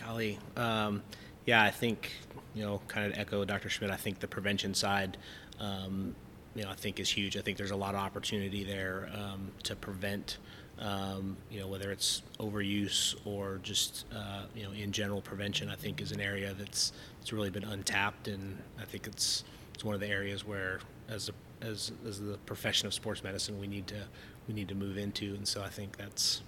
golly, 0.00 0.38
um, 0.56 1.02
yeah, 1.44 1.60
I 1.64 1.70
think 1.70 2.12
you 2.54 2.62
know, 2.62 2.80
kind 2.86 3.12
of 3.12 3.18
echo 3.18 3.44
Dr. 3.44 3.68
Schmidt. 3.68 3.90
I 3.90 3.96
think 3.96 4.20
the 4.20 4.28
prevention 4.28 4.74
side, 4.74 5.16
um, 5.58 6.14
you 6.54 6.62
know, 6.62 6.70
I 6.70 6.74
think 6.74 7.00
is 7.00 7.08
huge. 7.08 7.36
I 7.36 7.40
think 7.40 7.58
there's 7.58 7.70
a 7.70 7.76
lot 7.76 7.94
of 7.94 8.00
opportunity 8.00 8.62
there 8.62 9.10
um, 9.12 9.50
to 9.64 9.74
prevent, 9.74 10.38
um, 10.80 11.36
you 11.50 11.60
know, 11.60 11.68
whether 11.68 11.92
it's 11.92 12.22
overuse 12.38 13.14
or 13.24 13.60
just 13.62 14.06
uh, 14.14 14.42
you 14.54 14.64
know, 14.64 14.72
in 14.72 14.92
general 14.92 15.20
prevention. 15.20 15.68
I 15.68 15.76
think 15.76 16.00
is 16.00 16.12
an 16.12 16.20
area 16.20 16.54
that's 16.58 16.92
it's 17.20 17.32
really 17.32 17.50
been 17.50 17.64
untapped, 17.64 18.28
and 18.28 18.58
I 18.80 18.84
think 18.84 19.06
it's 19.06 19.44
it's 19.74 19.84
one 19.84 19.94
of 19.94 20.00
the 20.00 20.08
areas 20.08 20.46
where 20.46 20.80
as 21.08 21.28
a, 21.28 21.64
as 21.64 21.92
as 22.06 22.20
the 22.20 22.38
profession 22.46 22.86
of 22.86 22.94
sports 22.94 23.22
medicine, 23.22 23.60
we 23.60 23.66
need 23.66 23.86
to 23.88 24.02
we 24.48 24.54
need 24.54 24.68
to 24.68 24.74
move 24.74 24.96
into, 24.96 25.34
and 25.34 25.46
so 25.46 25.62
I 25.62 25.68
think 25.68 25.96
that's, 25.96 26.42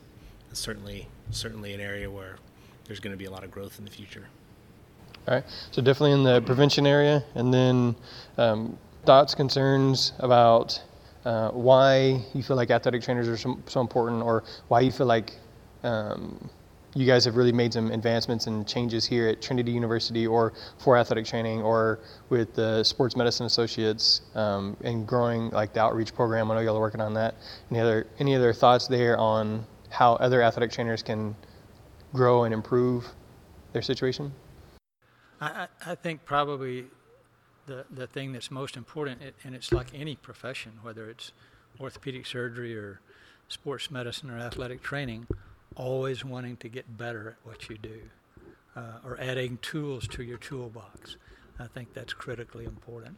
that's 0.48 0.60
certainly 0.60 1.08
certainly 1.30 1.74
an 1.74 1.80
area 1.80 2.10
where 2.10 2.36
there's 2.86 3.00
going 3.00 3.12
to 3.12 3.18
be 3.18 3.26
a 3.26 3.30
lot 3.30 3.44
of 3.44 3.50
growth 3.50 3.78
in 3.78 3.84
the 3.84 3.90
future. 3.90 4.26
All 5.28 5.34
right. 5.34 5.44
So 5.70 5.80
definitely 5.82 6.12
in 6.12 6.24
the 6.24 6.40
prevention 6.42 6.86
area, 6.86 7.22
and 7.34 7.54
then 7.54 7.94
um, 8.38 8.78
thoughts, 9.04 9.34
concerns 9.34 10.12
about 10.18 10.82
uh, 11.25 11.50
why 11.50 12.21
you 12.35 12.43
feel 12.43 12.57
like 12.57 12.71
athletic 12.71 13.02
trainers 13.02 13.29
are 13.29 13.37
so, 13.37 13.59
so 13.67 13.81
important, 13.81 14.23
or 14.23 14.45
why 14.69 14.81
you 14.81 14.91
feel 14.91 15.07
like 15.07 15.33
um, 15.83 16.50
you 16.95 17.07
guys 17.07 17.25
have 17.25 17.37
really 17.37 17.52
made 17.52 17.73
some 17.73 17.91
advancements 17.91 18.47
and 18.47 18.67
changes 18.67 19.05
here 19.05 19.29
at 19.29 19.41
Trinity 19.41 19.73
University, 19.73 20.26
or 20.26 20.52
for 20.79 20.97
athletic 20.97 21.25
training, 21.25 21.62
or 21.62 22.00
with 22.29 22.55
the 22.55 22.83
Sports 22.85 23.17
Medicine 23.17 23.47
Associates, 23.47 24.23
um, 24.35 24.76
and 24.83 25.07
growing 25.07 25.50
like 25.50 25.73
the 25.73 25.81
outreach 25.81 26.14
program. 26.14 26.50
I 26.50 26.57
know 26.57 26.61
y'all 26.61 26.76
are 26.76 26.81
working 26.81 27.00
on 27.00 27.14
that. 27.14 27.35
Any 27.71 27.81
other 27.81 28.07
any 28.19 28.35
other 28.35 28.52
thoughts 28.52 28.87
there 28.88 29.17
on 29.19 29.64
how 29.91 30.14
other 30.14 30.43
athletic 30.43 30.73
trainers 30.73 31.02
can 31.02 31.37
grow 32.12 32.45
and 32.45 32.52
improve 32.52 33.07
their 33.73 33.83
situation? 33.83 34.33
I, 35.41 35.67
I 35.85 35.95
think 35.95 36.25
probably 36.25 36.87
the, 37.66 37.85
the 37.90 38.07
thing 38.07 38.33
that's 38.33 38.50
most 38.50 38.76
important, 38.76 39.21
and 39.45 39.54
it's 39.54 39.73
like 39.73 39.88
any 39.95 40.16
profession, 40.16 40.73
whether 40.83 41.09
it's 41.09 41.33
orthopedic 41.81 42.26
surgery 42.26 42.76
or 42.76 43.00
sports 43.49 43.90
medicine 43.90 44.31
or 44.31 44.38
athletic 44.38 44.83
training, 44.83 45.26
always 45.76 46.25
wanting 46.25 46.57
to 46.59 46.69
get 46.69 46.99
better 46.99 47.31
at 47.31 47.49
what 47.49 47.69
you 47.69 47.78
do 47.78 48.00
uh, 48.76 48.99
or 49.04 49.19
adding 49.21 49.59
tools 49.62 50.07
to 50.09 50.23
your 50.23 50.38
toolbox. 50.38 51.16
I 51.59 51.66
think 51.66 51.95
that's 51.95 52.12
critically 52.12 52.64
important. 52.64 53.16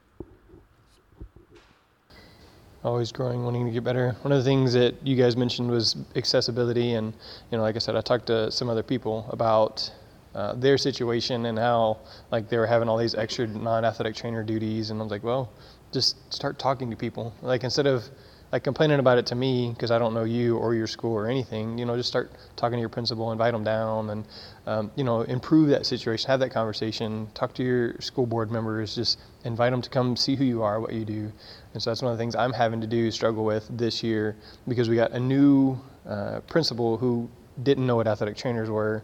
Always 2.85 3.13
growing, 3.13 3.45
wanting 3.45 3.65
to 3.65 3.73
get 3.73 3.83
better. 3.83 4.15
One 4.21 4.33
of 4.33 4.39
the 4.39 4.45
things 4.45 4.75
that 4.75 4.95
you 5.07 5.17
guys 5.17 5.39
mentioned 5.39 5.71
was 5.71 5.97
accessibility, 6.17 6.95
and 6.95 7.15
you 7.51 7.57
know, 7.57 7.63
like 7.63 7.77
I 7.77 7.79
said, 7.79 7.97
I 7.97 8.03
talked 8.03 8.27
to 8.27 8.51
some 8.51 8.69
other 8.69 8.83
people 8.83 9.27
about 9.31 9.91
uh, 10.35 10.55
their 10.55 10.77
situation 10.77 11.47
and 11.47 11.59
how 11.59 11.99
like 12.31 12.49
they 12.49 12.57
were 12.57 12.67
having 12.67 12.89
all 12.89 12.97
these 12.97 13.15
extra 13.15 13.47
non-athletic 13.47 14.15
trainer 14.15 14.43
duties 14.43 14.91
and 14.91 15.01
i 15.01 15.03
was 15.03 15.11
like 15.11 15.23
well 15.23 15.51
just 15.95 16.17
start 16.35 16.59
talking 16.59 16.91
to 16.91 16.97
people. 16.97 17.33
Like 17.41 17.65
instead 17.65 17.87
of 17.87 18.05
like 18.53 18.65
complaining 18.65 18.99
about 18.99 19.19
it 19.19 19.27
to 19.27 19.35
me 19.35 19.71
because 19.71 19.91
i 19.91 19.99
don't 19.99 20.15
know 20.15 20.23
you 20.23 20.57
or 20.59 20.75
your 20.75 20.87
school 20.87 21.13
or 21.13 21.27
anything 21.27 21.77
you 21.77 21.85
know 21.85 21.97
just 21.97 22.09
start 22.09 22.31
talking 22.55 22.77
to 22.77 22.81
your 22.81 22.89
principal 22.89 23.33
invite 23.33 23.53
them 23.53 23.65
down 23.65 24.11
and 24.11 24.25
um, 24.67 24.93
you 24.95 25.03
know 25.03 25.23
improve 25.23 25.69
that 25.71 25.85
situation 25.85 26.29
have 26.29 26.39
that 26.39 26.51
conversation 26.51 27.27
talk 27.35 27.53
to 27.53 27.65
your 27.65 28.01
school 28.01 28.27
board 28.27 28.53
members 28.53 28.95
just 28.95 29.19
invite 29.45 29.73
them 29.73 29.83
to 29.83 29.91
come 29.91 30.15
see 30.15 30.37
who 30.37 30.45
you 30.45 30.63
are 30.63 30.79
what 30.79 30.93
you 30.93 31.05
do. 31.05 31.33
And 31.73 31.83
so 31.83 31.91
that's 31.91 32.03
one 32.03 32.13
of 32.13 32.19
the 32.19 32.23
things 32.23 32.37
i'm 32.37 32.53
having 32.53 32.81
to 32.81 32.87
do 32.87 33.11
struggle 33.11 33.45
with 33.45 33.67
this 33.77 34.05
year 34.05 34.37
because 34.69 34.89
we 34.89 34.95
got 34.95 35.11
a 35.13 35.21
new 35.21 35.77
uh, 36.07 36.41
principal 36.41 36.97
who 36.97 37.29
didn't 37.63 37.87
know 37.87 37.97
what 37.97 38.07
athletic 38.07 38.37
trainers 38.37 38.71
were 38.71 39.03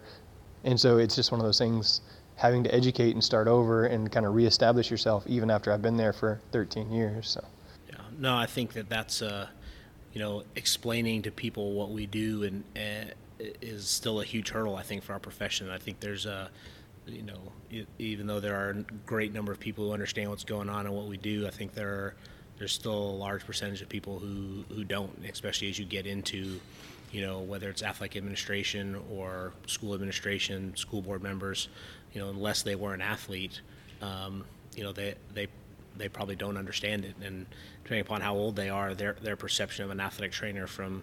and 0.64 0.79
so 0.79 0.99
it's 0.99 1.14
just 1.16 1.33
one 1.33 1.40
of 1.40 1.46
those 1.46 1.59
things 1.59 2.01
having 2.37 2.64
to 2.64 2.75
educate 2.75 3.12
and 3.12 3.23
start 3.23 3.46
over 3.46 3.85
and 3.85 4.11
kind 4.11 4.25
of 4.25 4.35
reestablish 4.35 4.90
yourself 4.90 5.25
even 5.27 5.51
after 5.51 5.73
I've 5.73 5.83
been 5.83 5.99
there 5.99 6.12
for 6.12 6.40
13 6.53 6.90
years. 6.90 7.29
So. 7.29 7.44
Yeah, 7.90 7.96
no, 8.18 8.35
I 8.35 8.46
think 8.46 8.73
that 8.73 8.88
that's 8.88 9.20
uh, 9.20 9.46
you 10.12 10.20
know 10.20 10.44
explaining 10.57 11.23
to 11.23 11.31
people 11.31 11.73
what 11.73 11.90
we 11.90 12.07
do 12.07 12.44
and 12.44 12.64
uh, 12.77 13.12
is 13.61 13.88
still 13.88 14.20
a 14.20 14.25
huge 14.25 14.51
hurdle 14.51 14.77
I 14.77 14.83
think 14.83 15.03
for 15.03 15.12
our 15.12 15.18
profession. 15.18 15.70
I 15.70 15.79
think 15.79 16.01
there's 16.01 16.27
a 16.27 16.51
you 17.07 17.23
know 17.23 17.85
even 17.99 18.27
though 18.27 18.40
there 18.40 18.57
are 18.57 18.70
a 18.70 18.83
great 19.07 19.33
number 19.33 19.53
of 19.53 19.61
people 19.61 19.87
who 19.87 19.92
understand 19.92 20.31
what's 20.31 20.44
going 20.44 20.68
on 20.68 20.87
and 20.87 20.94
what 20.94 21.07
we 21.07 21.16
do, 21.16 21.46
I 21.46 21.51
think 21.51 21.75
there 21.75 21.88
are 21.90 22.14
there's 22.59 22.73
still 22.73 22.92
a 22.92 23.16
large 23.16 23.46
percentage 23.46 23.81
of 23.83 23.88
people 23.88 24.18
who 24.18 24.64
who 24.75 24.85
don't, 24.85 25.11
especially 25.31 25.68
as 25.68 25.79
you 25.79 25.85
get 25.85 26.07
into 26.07 26.61
you 27.12 27.23
know, 27.23 27.40
whether 27.40 27.68
it's 27.68 27.83
athletic 27.83 28.16
administration 28.16 28.96
or 29.11 29.53
school 29.66 29.94
administration, 29.94 30.77
school 30.77 31.03
board 31.03 31.23
members, 31.23 31.68
you 32.12 32.20
know, 32.20 32.31
unless 32.31 32.62
they 32.62 32.77
were 32.77 32.94
an 32.94 33.01
athlete, 33.01 33.61
um, 34.01 34.44
you 34.77 34.85
know, 34.85 34.92
they, 34.92 35.14
they, 35.35 35.49
they 35.96 36.09
probably 36.09 36.37
don't 36.37 36.57
understand 36.57 37.05
it. 37.05 37.14
And 37.23 37.46
depending 37.83 38.03
upon 38.03 38.20
how 38.20 38.35
old 38.35 38.55
they 38.57 38.68
are, 38.68 38.94
their, 38.94 39.16
their 39.23 39.37
perception 39.37 39.85
of 39.85 39.90
an 39.90 40.01
athletic 40.01 40.33
trainer 40.33 40.66
from, 40.66 41.03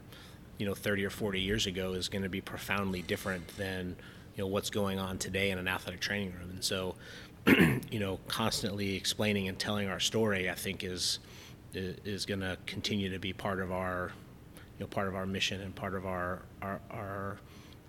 you 0.58 0.66
know, 0.66 0.74
30 0.74 1.06
or 1.06 1.10
40 1.10 1.42
years 1.42 1.66
ago 1.66 1.94
is 1.94 2.08
going 2.08 2.24
to 2.24 2.30
be 2.30 2.42
profoundly 2.42 3.02
different 3.02 3.46
than, 3.58 3.96
you 4.36 4.44
know, 4.44 4.48
what's 4.48 4.70
going 4.70 5.00
on 5.00 5.18
today 5.18 5.52
in 5.52 5.58
an 5.58 5.68
athletic 5.68 6.00
training 6.00 6.34
room. 6.40 6.50
And 6.52 6.64
so, 6.64 6.96
you 7.92 8.00
know, 8.00 8.20
constantly 8.28 8.96
explaining 8.96 9.50
and 9.50 9.60
telling 9.60 9.90
our 9.90 10.00
story, 10.00 10.50
I 10.50 10.56
think 10.56 10.84
is, 10.84 11.20
is 11.74 12.26
going 12.26 12.40
to 12.40 12.58
continue 12.66 13.12
to 13.12 13.20
be 13.20 13.34
part 13.34 13.60
of 13.60 13.72
our 13.72 14.14
you 14.78 14.84
know 14.84 14.88
part 14.88 15.08
of 15.08 15.16
our 15.16 15.26
mission 15.26 15.62
and 15.62 15.76
part 15.76 15.96
of 15.96 16.06
our 16.06 16.42
our, 16.62 16.80
our 16.92 17.38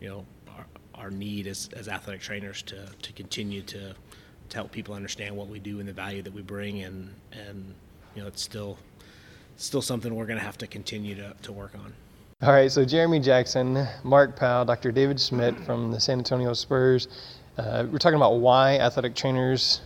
you 0.01 0.09
know 0.09 0.24
our, 0.57 0.66
our 0.94 1.11
need 1.11 1.46
as, 1.46 1.68
as 1.77 1.88
athletic 1.88 2.20
trainers 2.20 2.62
to, 2.62 2.88
to 3.03 3.12
continue 3.12 3.62
to, 3.62 3.94
to 4.48 4.57
help 4.57 4.72
people 4.72 4.94
understand 4.94 5.37
what 5.37 5.48
we 5.48 5.59
do 5.59 5.81
and 5.81 5.88
the 5.88 5.92
value 5.92 6.22
that 6.22 6.33
we 6.33 6.42
bring 6.42 6.83
and 6.83 7.14
and 7.33 7.74
you 8.14 8.22
know 8.22 8.29
it's 8.29 8.42
still 8.42 8.79
still 9.57 9.83
something 9.83 10.14
we're 10.14 10.27
going 10.27 10.38
to 10.38 10.44
have 10.44 10.59
to 10.59 10.66
continue 10.66 11.14
to, 11.16 11.35
to 11.42 11.53
work 11.53 11.74
on. 11.74 11.92
All 12.42 12.53
right, 12.53 12.70
so 12.70 12.85
Jeremy 12.85 13.18
Jackson, 13.18 13.85
Mark 14.05 14.37
Powell, 14.37 14.64
Dr. 14.64 14.92
David 14.92 15.20
Schmidt 15.20 15.59
from 15.59 15.90
the 15.90 15.98
San 15.98 16.18
Antonio 16.18 16.53
Spurs. 16.53 17.09
Uh, 17.59 17.85
we're 17.90 17.98
talking 17.98 18.16
about 18.16 18.35
why 18.35 18.79
athletic 18.79 19.16
trainers 19.16 19.81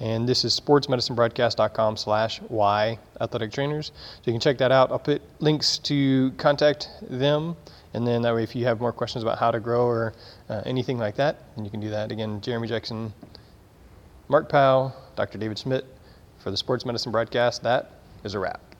and 0.00 0.28
this 0.28 0.44
is 0.44 0.58
sportsmedicinebroadcast.com 0.58 1.96
slash 1.96 2.40
y 2.42 2.98
athletic 3.20 3.52
trainers. 3.52 3.92
So 3.96 4.22
you 4.24 4.32
can 4.32 4.40
check 4.40 4.58
that 4.58 4.72
out. 4.72 4.90
I'll 4.90 4.98
put 4.98 5.22
links 5.40 5.78
to 5.78 6.32
contact 6.32 6.88
them. 7.02 7.56
And 7.94 8.04
then 8.04 8.22
that 8.22 8.34
way, 8.34 8.42
if 8.42 8.56
you 8.56 8.64
have 8.64 8.80
more 8.80 8.92
questions 8.92 9.22
about 9.22 9.38
how 9.38 9.52
to 9.52 9.60
grow 9.60 9.86
or 9.86 10.14
uh, 10.48 10.62
anything 10.66 10.98
like 10.98 11.14
that, 11.16 11.36
then 11.54 11.64
you 11.64 11.70
can 11.70 11.80
do 11.80 11.90
that. 11.90 12.10
Again, 12.10 12.40
Jeremy 12.40 12.66
Jackson, 12.66 13.12
Mark 14.28 14.48
Powell, 14.48 14.92
Dr. 15.14 15.38
David 15.38 15.58
Schmidt 15.58 15.84
for 16.38 16.50
the 16.50 16.56
Sports 16.56 16.84
Medicine 16.84 17.12
Broadcast. 17.12 17.62
That 17.62 17.92
is 18.24 18.34
a 18.34 18.38
wrap. 18.40 18.73